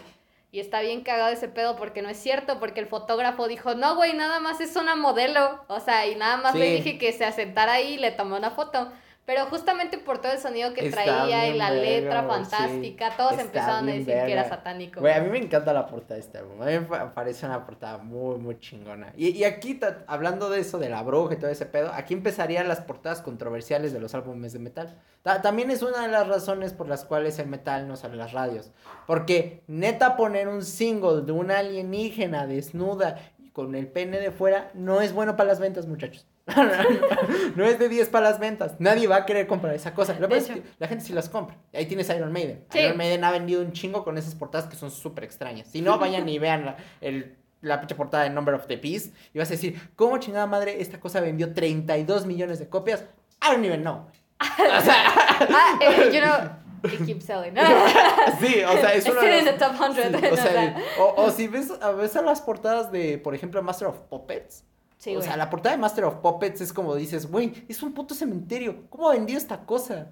Y 0.54 0.60
está 0.60 0.82
bien 0.82 1.02
cagado 1.02 1.32
ese 1.32 1.48
pedo 1.48 1.78
porque 1.78 2.02
no 2.02 2.10
es 2.10 2.18
cierto, 2.18 2.60
porque 2.60 2.82
el 2.82 2.88
fotógrafo 2.88 3.48
dijo, 3.48 3.74
no, 3.74 3.96
güey, 3.96 4.14
nada 4.14 4.42
más 4.42 4.60
es 4.60 4.76
una 4.76 4.98
modelo. 4.98 5.64
O 5.68 5.80
sea, 5.80 6.08
y 6.08 6.16
nada 6.16 6.36
más 6.38 6.56
le 6.56 6.74
dije 6.74 6.98
que 6.98 7.14
se 7.14 7.24
asentara 7.24 7.74
ahí 7.74 7.94
y 7.94 7.98
le 7.98 8.12
tomé 8.12 8.36
una 8.36 8.52
foto. 8.52 8.92
Pero 9.34 9.46
justamente 9.46 9.98
por 9.98 10.20
todo 10.20 10.34
el 10.34 10.40
sonido 10.40 10.74
que 10.74 10.88
Está 10.90 11.04
traía 11.06 11.48
y 11.48 11.58
la 11.58 11.70
verga, 11.72 11.86
letra 11.86 12.22
güey, 12.24 12.36
fantástica, 12.44 13.16
todos 13.16 13.32
Está 13.32 13.44
empezaron 13.44 13.88
a 13.88 13.92
decir 13.94 14.06
que 14.08 14.12
era 14.14 14.26
verga. 14.44 14.50
satánico. 14.50 15.00
Güey, 15.00 15.14
a 15.14 15.22
mí 15.22 15.30
me 15.30 15.38
encanta 15.38 15.72
la 15.72 15.88
portada 15.88 16.16
de 16.16 16.20
este 16.20 16.40
álbum. 16.40 16.62
A 16.62 16.66
mí 16.66 16.72
me 16.74 16.82
pa- 16.82 17.14
parece 17.14 17.46
una 17.46 17.66
portada 17.66 17.98
muy, 18.00 18.38
muy 18.40 18.60
chingona. 18.60 19.14
Y, 19.16 19.30
y 19.30 19.46
aquí, 19.46 19.80
hablando 20.08 20.50
de 20.50 20.60
eso, 20.60 20.80
de 20.80 20.90
la 20.90 21.02
bruja 21.02 21.36
y 21.36 21.38
todo 21.38 21.50
ese 21.50 21.66
pedo, 21.66 21.92
aquí 21.94 22.14
empezarían 22.14 22.68
las 22.68 22.82
portadas 22.82 23.22
controversiales 23.22 23.94
de 23.94 24.02
los 24.02 24.14
álbumes 24.16 24.52
de 24.52 24.60
metal. 24.60 24.98
Ta- 25.24 25.42
también 25.42 25.72
es 25.72 25.82
una 25.82 26.02
de 26.02 26.10
las 26.10 26.28
razones 26.28 26.74
por 26.74 26.90
las 26.90 27.06
cuales 27.06 27.40
el 27.40 27.48
metal 27.48 27.88
no 27.88 27.96
sale 27.96 28.16
en 28.16 28.20
las 28.20 28.34
radios. 28.34 28.72
Porque 29.08 29.64
neta 29.68 30.18
poner 30.18 30.50
un 30.50 30.62
single 30.66 31.22
de 31.22 31.32
una 31.32 31.60
alienígena 31.60 32.48
desnuda 32.48 33.16
con 33.54 33.76
el 33.76 33.88
pene 33.88 34.20
de 34.20 34.32
fuera 34.32 34.72
no 34.74 35.00
es 35.00 35.14
bueno 35.14 35.38
para 35.38 35.48
las 35.48 35.62
ventas, 35.62 35.86
muchachos. 35.88 36.28
no 37.56 37.66
es 37.66 37.80
de 37.80 37.90
10 37.90 38.10
para 38.10 38.30
las 38.30 38.40
ventas. 38.40 38.76
Nadie 38.80 39.08
va 39.08 39.18
a 39.18 39.26
querer 39.26 39.48
comprar 39.48 39.74
esa 39.76 39.94
cosa. 39.94 40.16
Lo 40.20 40.28
es 40.30 40.48
que 40.48 40.64
la 40.80 40.88
gente 40.88 41.06
sí 41.06 41.14
las 41.14 41.30
compra. 41.30 41.56
Ahí 41.74 41.86
tienes 41.86 42.10
Iron 42.10 42.32
Maiden. 42.32 42.66
Sí. 42.72 42.80
Iron 42.80 42.98
Maiden 42.98 43.24
ha 43.24 43.32
vendido 43.32 43.62
un 43.62 43.72
chingo 43.74 44.04
con 44.04 44.18
esas 44.18 44.36
portadas 44.36 44.68
que 44.68 44.76
son 44.76 44.92
súper 44.92 45.24
extrañas. 45.24 45.68
Si 45.70 45.82
no, 45.82 45.98
vayan 46.00 46.28
y 46.30 46.40
vean 46.40 46.66
la, 46.66 46.78
el- 47.02 47.38
la 47.62 47.80
pinche 47.80 47.94
portada 47.96 48.24
de 48.24 48.32
Number 48.32 48.56
of 48.56 48.66
the 48.66 48.78
Beast 48.78 49.14
y 49.34 49.40
vas 49.40 49.50
a 49.50 49.52
decir, 49.52 49.80
¿cómo 49.96 50.18
chingada 50.18 50.48
madre 50.48 50.82
esta 50.82 51.00
cosa 51.00 51.22
vendió 51.22 51.54
32 51.54 52.26
millones 52.26 52.58
de 52.60 52.68
copias? 52.68 53.02
I 53.44 53.52
don't 53.54 53.66
even 53.66 53.82
know. 53.82 54.08
O 54.40 54.82
sea, 54.82 54.96
Ah, 55.54 55.78
eh, 55.80 56.10
you 56.12 56.20
know, 56.22 56.92
it 56.92 57.06
keeps 57.06 57.26
selling. 57.26 57.54
sí, 58.40 58.64
o 58.64 58.72
sea, 58.80 58.94
es 58.96 59.06
una 59.08 59.20
still 59.22 59.32
de 59.32 59.40
in 59.40 59.46
the 59.46 59.52
las- 59.52 59.60
top 59.78 59.94
100. 59.94 60.20
Sí, 60.20 60.26
o, 60.32 60.36
sea, 60.38 60.76
o, 61.00 61.14
o 61.24 61.32
si 61.32 61.48
ves 61.48 61.72
a, 61.82 61.92
ves 61.92 62.16
a 62.16 62.24
las 62.24 62.42
portadas 62.42 62.92
de, 62.92 63.20
por 63.20 63.36
ejemplo, 63.36 63.62
Master 63.62 63.90
of 63.90 63.98
Puppets. 64.10 64.64
Sí, 65.02 65.10
o 65.12 65.14
güey. 65.16 65.28
sea, 65.28 65.36
la 65.36 65.50
portada 65.50 65.76
de 65.76 65.82
Master 65.82 66.04
of 66.06 66.18
Puppets 66.18 66.62
es 66.62 66.72
como 66.72 66.94
dices, 66.94 67.26
güey, 67.32 67.66
es 67.68 67.82
un 67.82 67.92
puto 67.92 68.14
cementerio. 68.14 68.84
¿Cómo 68.92 69.10
vendió 69.10 69.36
esta 69.36 69.66
cosa? 69.66 70.10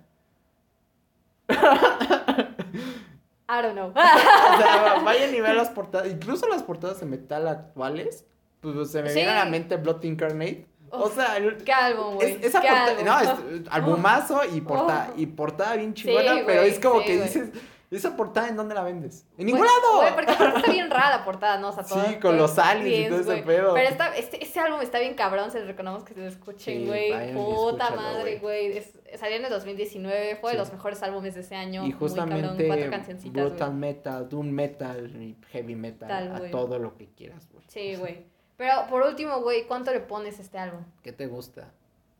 I 3.51 3.61
don't 3.61 3.73
know. 3.73 3.89
O 3.95 4.57
sea, 4.61 5.01
vayan 5.05 5.33
y 5.35 5.41
vean 5.41 5.57
las 5.57 5.69
portadas, 5.69 6.07
incluso 6.11 6.47
las 6.47 6.63
portadas 6.63 6.99
de 6.99 7.05
metal 7.05 7.47
actuales, 7.47 8.25
pues 8.61 8.91
se 8.91 9.03
me 9.03 9.09
Sí. 9.09 9.15
viene 9.15 9.31
a 9.31 9.43
la 9.45 9.49
mente 9.49 9.77
Blood 9.77 10.03
Incarnate. 10.03 10.65
O 10.91 11.07
sea, 11.09 11.37
el- 11.37 11.57
Qué 11.63 11.71
álbum, 11.71 12.15
güey. 12.15 12.31
es- 12.33 12.45
esa 12.45 12.61
portada, 12.61 12.85
álbum. 12.91 13.05
no, 13.05 13.19
es 13.19 13.67
albumazo 13.69 14.41
y 14.51 14.61
portada, 14.61 15.11
Oh. 15.15 15.19
y 15.19 15.25
portada 15.27 15.75
bien 15.75 15.93
chingona, 15.93 16.33
Sí, 16.33 16.41
pero 16.47 16.61
güey, 16.61 16.71
es 16.73 16.79
como 16.79 16.99
que 17.03 17.15
güey. 17.17 17.27
dices, 17.27 17.49
¿esa 17.91 18.15
portada 18.15 18.47
en 18.49 18.55
dónde 18.55 18.75
la 18.75 18.83
vendes? 18.83 19.25
¡En 19.37 19.47
ningún 19.47 19.65
lado! 19.65 19.97
Güey, 20.01 20.13
porque 20.15 20.31
aparte 20.31 20.57
está 20.59 20.71
bien 20.71 20.89
rara 20.91 21.17
la 21.17 21.25
portada, 21.25 21.57
¿no? 21.59 21.69
O 21.69 21.71
sea, 21.71 21.83
Sí, 21.83 22.15
con 22.19 22.37
los 22.37 22.57
aliens 22.59 23.07
y 23.07 23.09
todo 23.09 23.33
ese 23.33 23.43
pedo. 23.43 23.73
Pero 23.73 23.89
está, 23.89 24.15
este, 24.15 24.43
este 24.43 24.59
álbum 24.59 24.81
está 24.81 24.99
bien 24.99 25.15
cabrón, 25.15 25.49
se 25.51 25.59
les 25.59 25.67
recordamos 25.67 26.03
que 26.03 26.13
se 26.13 26.19
lo 26.19 26.27
escuchen, 26.27 26.85
güey. 26.87 27.33
Puta 27.33 27.89
madre, 27.91 28.37
güey. 28.39 28.77
Es- 28.77 28.93
Salió 29.19 29.37
en 29.37 29.45
el 29.45 29.49
2019, 29.49 30.35
fue 30.35 30.51
de 30.51 30.57
los 30.59 30.71
mejores 30.71 31.01
álbumes 31.01 31.33
de 31.33 31.41
ese 31.41 31.55
año. 31.55 31.81
Y 31.81 31.85
muy 31.85 31.91
cabrón, 31.93 32.09
justamente 32.09 32.67
cuatro 32.67 32.91
cancioncitas, 32.91 33.43
brutal 33.45 33.69
güey. 33.69 33.79
metal, 33.79 34.29
doom 34.29 34.49
metal 34.51 35.35
heavy 35.51 35.75
metal, 35.75 36.07
Tal, 36.07 36.35
a 36.45 36.51
todo 36.51 36.77
lo 36.77 36.95
que 36.95 37.07
quieras, 37.07 37.47
güey. 37.51 37.63
Sí, 37.67 37.95
güey. 37.95 38.25
Pero 38.55 38.85
por 38.87 39.01
último, 39.01 39.41
güey, 39.41 39.65
¿cuánto 39.65 39.91
le 39.91 40.01
pones 40.01 40.37
a 40.37 40.41
este 40.43 40.59
álbum? 40.59 40.83
¿Qué 41.01 41.11
te 41.11 41.25
gusta? 41.25 41.71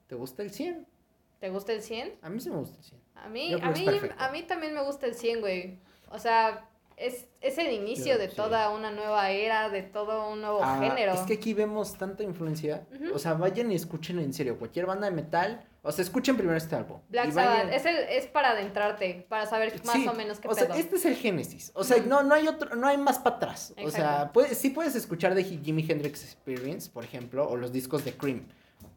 ¿Te 0.07 0.15
gusta 0.15 0.41
el 0.41 0.51
100? 0.51 0.87
¿Te 1.39 1.49
gusta 1.49 1.73
el 1.73 1.81
100? 1.83 2.15
A 2.23 2.29
mí 2.29 2.39
sí 2.39 2.49
me 2.49 2.55
gusta 2.57 2.77
el 2.77 2.83
100. 2.83 2.98
A 3.23 3.29
mí, 3.29 3.53
a 3.53 3.69
mí, 3.71 3.85
a 4.17 4.29
mí 4.31 4.43
también 4.43 4.73
me 4.73 4.81
gusta 4.83 5.05
el 5.05 5.15
100, 5.15 5.41
güey. 5.41 5.79
O 6.11 6.19
sea, 6.19 6.65
es, 6.97 7.27
es 7.41 7.57
el 7.57 7.71
inicio 7.71 8.17
de 8.17 8.29
sí. 8.29 8.35
toda 8.35 8.69
una 8.71 8.91
nueva 8.91 9.29
era, 9.31 9.69
de 9.69 9.83
todo 9.83 10.29
un 10.29 10.41
nuevo 10.41 10.59
Ah, 10.63 10.79
género. 10.81 11.13
Es 11.13 11.21
que 11.21 11.33
aquí 11.35 11.53
vemos 11.53 11.97
tanta 11.97 12.23
influencia. 12.23 12.85
O 13.13 13.19
sea, 13.19 13.33
vayan 13.35 13.71
y 13.71 13.75
escuchen 13.75 14.19
en 14.19 14.33
serio. 14.33 14.57
Cualquier 14.57 14.85
banda 14.85 15.09
de 15.09 15.15
metal. 15.15 15.65
O 15.81 15.93
sea, 15.93 16.03
escuchen 16.03 16.35
primero 16.35 16.57
este 16.57 16.75
álbum. 16.75 16.99
Black 17.07 17.31
Sabbath 17.31 17.71
es, 17.71 17.85
el, 17.85 17.95
es 17.95 18.27
para 18.27 18.49
adentrarte, 18.51 19.25
para 19.29 19.45
saber 19.45 19.73
más 19.85 19.95
Sí, 19.95 20.05
o 20.07 20.13
menos 20.13 20.39
qué 20.41 20.49
o 20.49 20.51
pedo. 20.51 20.65
sea, 20.65 20.75
este 20.75 20.97
es 20.97 21.05
el 21.05 21.15
génesis. 21.15 21.71
O 21.73 21.85
sea, 21.85 22.03
no, 22.05 22.21
no 22.21 22.35
hay 22.35 22.49
otro, 22.49 22.75
no 22.75 22.85
hay 22.85 22.97
más 22.97 23.17
para 23.19 23.37
atrás. 23.37 23.73
O 23.81 23.89
sea, 23.89 24.31
puedes, 24.33 24.57
sí 24.57 24.71
puedes 24.71 24.95
escuchar 24.95 25.35
de 25.35 25.43
Jimi 25.45 25.85
Hendrix 25.89 26.23
Experience, 26.25 26.89
por 26.91 27.05
ejemplo, 27.05 27.47
o 27.47 27.55
los 27.55 27.71
discos 27.71 28.03
de 28.03 28.11
Cream. 28.13 28.45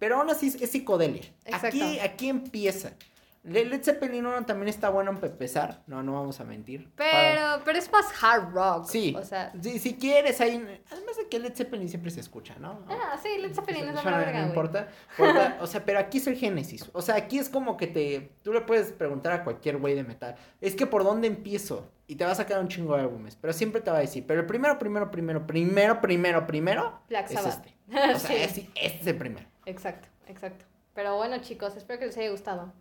Pero 0.00 0.16
aún 0.16 0.28
así 0.28 0.48
es, 0.48 0.56
es 0.60 0.70
psicodelia. 0.72 1.22
Exacto. 1.44 1.68
Aquí, 1.68 2.00
aquí 2.00 2.28
empieza. 2.28 2.94
Le- 3.44 3.64
Led 3.64 3.82
Zeppelin 3.82 4.24
1 4.24 4.46
también 4.46 4.68
está 4.68 4.88
bueno 4.90 5.10
empezar. 5.10 5.82
No, 5.88 6.02
no 6.02 6.12
vamos 6.12 6.38
a 6.38 6.44
mentir. 6.44 6.88
Para- 6.94 7.10
Pero, 7.10 7.62
pero 7.64 7.78
es 7.78 7.90
más 7.90 8.06
hard 8.22 8.52
rock. 8.52 8.86
Sí. 8.86 9.14
O 9.18 9.24
sea, 9.24 9.52
Sí, 9.60 9.80
si 9.80 9.96
quieres, 9.96 10.40
ahí. 10.40 10.52
Además 10.92 11.16
de 11.16 11.28
que 11.28 11.40
Led 11.40 11.52
Zeppelin 11.54 11.88
siempre 11.88 12.10
se 12.12 12.20
escucha, 12.20 12.54
¿no? 12.60 12.84
ah, 12.88 13.18
sí, 13.20 13.28
Led 13.40 13.52
Zeppelin 13.52 13.88
es 13.88 13.94
la 13.96 14.02
no, 14.04 14.16
verga, 14.16 14.32
no 14.32 14.38
güey. 14.38 14.48
importa, 14.48 14.88
importa, 15.18 15.58
O 15.60 15.66
sea, 15.66 15.84
pero 15.84 15.98
aquí 15.98 16.18
es 16.18 16.26
el 16.28 16.36
génesis. 16.36 16.88
O 16.92 17.02
sea, 17.02 17.16
aquí 17.16 17.38
es 17.38 17.48
como 17.48 17.76
que 17.76 17.88
te. 17.88 18.32
Tú 18.42 18.52
le 18.52 18.60
puedes 18.60 18.92
preguntar 18.92 19.32
a 19.32 19.42
cualquier 19.44 19.78
güey 19.78 19.94
de 19.94 20.04
metal. 20.04 20.36
Es 20.60 20.76
que 20.76 20.86
por 20.86 21.02
dónde 21.02 21.26
empiezo. 21.26 21.90
Y 22.06 22.16
te 22.16 22.24
va 22.24 22.32
a 22.32 22.34
sacar 22.36 22.60
un 22.60 22.68
chingo 22.68 22.94
de 22.94 23.00
álbumes. 23.02 23.36
Pero 23.40 23.52
siempre 23.54 23.80
te 23.80 23.90
va 23.90 23.96
a 23.96 24.00
decir. 24.00 24.24
Pero 24.26 24.40
el 24.40 24.46
primero, 24.46 24.78
primero, 24.78 25.10
primero, 25.10 25.46
primero, 25.46 26.00
primero, 26.00 26.46
primero. 26.46 27.00
Black 27.08 27.26
es 27.30 27.32
Sabbath. 27.40 27.66
este. 27.66 27.76
O 28.14 28.18
sea, 28.18 28.28
Sí. 28.28 28.34
es- 28.36 28.58
este 28.84 29.00
es 29.00 29.06
el 29.08 29.16
primero. 29.18 29.46
Exacto, 29.66 30.08
exacto. 30.26 30.64
Pero 30.94 31.16
bueno, 31.16 31.38
chicos, 31.38 31.74
espero 31.76 31.98
que 31.98 32.06
les 32.06 32.16
haya 32.18 32.30
gustado. 32.30 32.72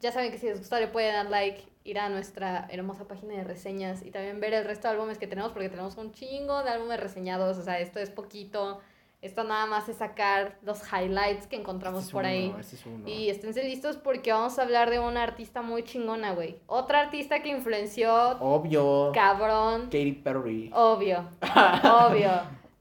Ya 0.00 0.12
saben 0.12 0.30
que 0.30 0.38
si 0.38 0.46
les 0.46 0.58
gustó 0.58 0.78
le 0.78 0.88
pueden 0.88 1.12
dar 1.14 1.26
like, 1.30 1.62
ir 1.84 1.98
a 1.98 2.08
nuestra 2.08 2.66
hermosa 2.70 3.08
página 3.08 3.34
de 3.34 3.44
reseñas 3.44 4.04
y 4.04 4.10
también 4.10 4.40
ver 4.40 4.54
el 4.54 4.64
resto 4.64 4.88
de 4.88 4.94
álbumes 4.94 5.18
que 5.18 5.26
tenemos 5.26 5.52
porque 5.52 5.68
tenemos 5.68 5.96
un 5.96 6.12
chingo 6.12 6.62
de 6.62 6.70
álbumes 6.70 7.00
reseñados. 7.00 7.56
O 7.58 7.62
sea, 7.62 7.80
esto 7.80 7.98
es 7.98 8.10
poquito. 8.10 8.80
Esto 9.20 9.42
nada 9.42 9.66
más 9.66 9.88
es 9.88 9.96
sacar 9.96 10.58
los 10.62 10.80
highlights 10.92 11.48
que 11.48 11.56
encontramos 11.56 12.04
Este 12.04 12.10
es 12.10 12.12
por 12.12 12.20
uno, 12.22 12.28
ahí. 12.30 12.54
este 12.60 12.76
es 12.76 12.86
uno. 12.86 13.08
Y 13.08 13.30
esténse 13.30 13.64
listos 13.64 13.96
porque 13.96 14.30
vamos 14.32 14.60
a 14.60 14.62
hablar 14.62 14.90
de 14.90 15.00
una 15.00 15.24
artista 15.24 15.60
muy 15.60 15.82
chingona, 15.82 16.34
güey. 16.34 16.60
Otra 16.68 17.00
artista 17.00 17.42
que 17.42 17.48
influenció 17.48 18.14
Obvio. 18.38 19.10
cabrón. 19.12 19.86
Katy 19.86 20.12
Perry. 20.22 20.70
Obvio, 20.72 21.28
obvio. 21.82 22.30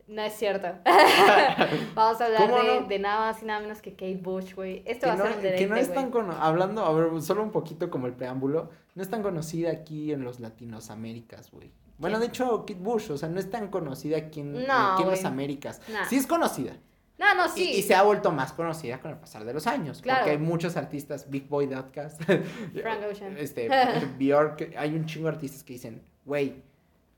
No 0.08 0.22
es 0.22 0.34
cierto. 0.34 0.67
Vamos 1.96 2.22
a 2.22 2.26
hablar 2.26 2.50
¿Cómo 2.50 2.63
de, 2.63 2.82
no? 2.82 2.88
de 2.88 3.00
nada 3.00 3.20
más 3.20 3.43
y 3.43 3.46
nada 3.46 3.60
menos 3.60 3.82
que 3.82 3.91
Kate 3.91 4.20
Bush, 4.22 4.54
güey. 4.56 4.82
Esto 4.86 5.08
va 5.08 5.13
a 5.13 5.17
ser 5.17 5.26
un 5.26 5.41
deleite, 5.41 5.58
que 5.58 5.67
no 5.67 5.76
es 5.76 5.93
tan 5.93 6.12
hablando, 6.39 6.86
a 6.86 6.93
ver, 6.93 7.22
solo 7.22 7.43
un 7.43 7.52
poquito 7.52 7.89
como 7.89 8.08
el 8.08 8.13
preámbulo, 8.13 8.70
no 8.96 9.04
es 9.04 9.10
tan 9.10 9.22
conocida 9.22 9.70
aquí 9.72 10.13
en 10.13 10.24
los 10.24 10.39
Latinoaméricas, 10.39 11.52
güey. 11.52 11.72
Bueno, 11.98 12.20
de 12.20 12.28
hecho, 12.28 12.65
Kid 12.65 12.78
Bush, 12.78 13.12
o 13.12 13.17
sea, 13.17 13.28
no 13.28 13.39
es 13.39 13.50
tan 13.50 13.67
conocida 13.70 14.17
aquí 14.17 14.41
en, 14.41 14.65
No, 14.65 14.93
aquí 14.93 15.04
en 15.04 15.10
las. 15.10 15.26
Américas. 15.26 15.82
Nah. 15.91 16.06
Sí 16.06 16.15
es 16.15 16.28
conocida. 16.28 16.78
No, 17.17 17.34
no, 17.34 17.48
Y- 17.48 17.50
sí. 17.50 17.72
Y, 17.78 17.82
se 17.82 17.96
ha 17.96 18.04
vuelto 18.04 18.32
más 18.32 18.54
conocida 18.54 19.02
con 19.02 19.12
el 19.12 19.17
pasar 19.17 19.43
de 19.43 19.54
los 19.54 19.65
años. 19.65 20.02
Claro. 20.02 20.20
Porque 20.20 20.32
hay 20.32 20.38
muchos 20.38 20.78
artistas, 20.78 21.30
Big 21.30 21.50
Boy 21.50 21.65
Dotcast, 21.65 22.22
Frank 22.24 23.00
Ocean. 23.12 23.36
este, 23.39 23.67
Bjork, 24.20 24.76
hay 24.78 24.93
un 24.93 25.06
chingo 25.06 25.28
de 25.28 25.34
artistas 25.34 25.63
que 25.63 25.74
dicen, 25.74 26.04
güey, 26.24 26.62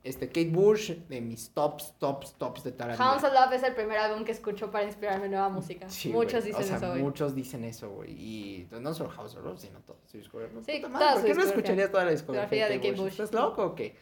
este, 0.02 0.28
Kate 0.28 0.50
Bush, 0.50 0.92
de 1.08 1.20
mis 1.20 1.50
tops, 1.50 1.94
tops, 1.98 2.34
tops 2.34 2.64
de 2.64 2.70
vida". 2.70 2.96
Hounds 2.98 3.24
of 3.24 3.32
Love 3.32 3.52
es 3.52 3.62
el 3.62 3.74
primer 3.74 3.98
álbum 3.98 4.24
que 4.24 4.32
escucho 4.32 4.70
para 4.70 4.84
inspirarme 4.84 5.26
en 5.26 5.32
nueva 5.32 5.48
música. 5.48 5.88
Sí, 5.88 6.10
Muchos 6.10 6.44
dicen 6.44 6.62
o 6.62 6.66
sea, 6.66 6.76
eso. 6.76 6.94
Muchos 6.96 7.34
dicen 7.34 7.64
eso, 7.64 7.90
güey. 7.90 8.12
Y 8.12 8.68
no 8.70 8.94
solo 8.94 9.10
House 9.10 9.36
of 9.36 9.44
Love, 9.44 9.58
sino 9.58 9.80
todo 9.80 9.98
su. 10.06 10.20
Sí, 10.20 10.28
¿Por 10.30 11.24
qué 11.24 11.34
no 11.34 11.42
escucharías 11.42 11.90
toda 11.90 12.04
la 12.04 12.10
discografía 12.12 12.68
Discografía 12.68 12.68
de 12.68 12.76
Kate 12.76 12.92
Bush. 12.92 13.12
¿Estás 13.12 13.32
loco 13.32 13.64
o 13.64 13.74
qué? 13.74 13.96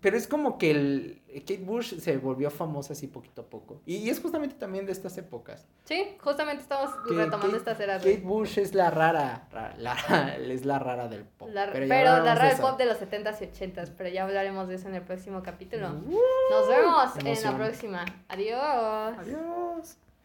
Pero 0.00 0.16
es 0.16 0.28
como 0.28 0.58
que 0.58 0.70
el 0.70 1.22
Kate 1.40 1.58
Bush 1.64 1.94
se 1.98 2.18
volvió 2.18 2.50
famosa 2.50 2.92
así 2.92 3.08
poquito 3.08 3.42
a 3.42 3.46
poco. 3.46 3.80
Y, 3.84 3.96
y 3.96 4.10
es 4.10 4.20
justamente 4.20 4.54
también 4.54 4.86
de 4.86 4.92
estas 4.92 5.18
épocas. 5.18 5.66
Sí, 5.86 6.16
justamente 6.22 6.62
estamos 6.62 6.90
Que 7.08 7.14
retomando 7.14 7.46
Kate- 7.48 7.56
estas 7.56 7.80
eras, 7.80 8.02
Kate. 8.02 8.18
Bush 8.18 8.58
es 8.58 8.74
la 8.74 8.90
rara, 8.90 9.48
ra- 9.50 9.74
la- 9.78 10.36
es 10.36 10.64
la 10.64 10.78
rara 10.78 11.08
del 11.08 11.24
pop. 11.24 11.48
La- 11.52 11.72
pero 11.72 11.86
la 12.04 12.20
rara 12.34 12.44
de 12.44 12.50
del 12.54 12.60
pop 12.60 12.78
de 12.78 12.84
los 12.86 12.98
70s 12.98 13.40
y 13.40 13.44
80s, 13.46 13.90
pero 13.96 14.08
ya 14.08 14.22
hablaremos 14.24 14.68
de 14.68 14.76
eso 14.76 14.88
en 14.88 14.94
el 14.94 15.02
próximo 15.02 15.42
capítulo. 15.42 15.88
Uh, 15.88 16.18
Nos 16.50 16.68
vemos 16.68 17.16
en 17.24 17.42
la 17.42 17.56
próxima. 17.56 18.04
Adiós. 18.28 19.18
Adiós. 19.18 19.96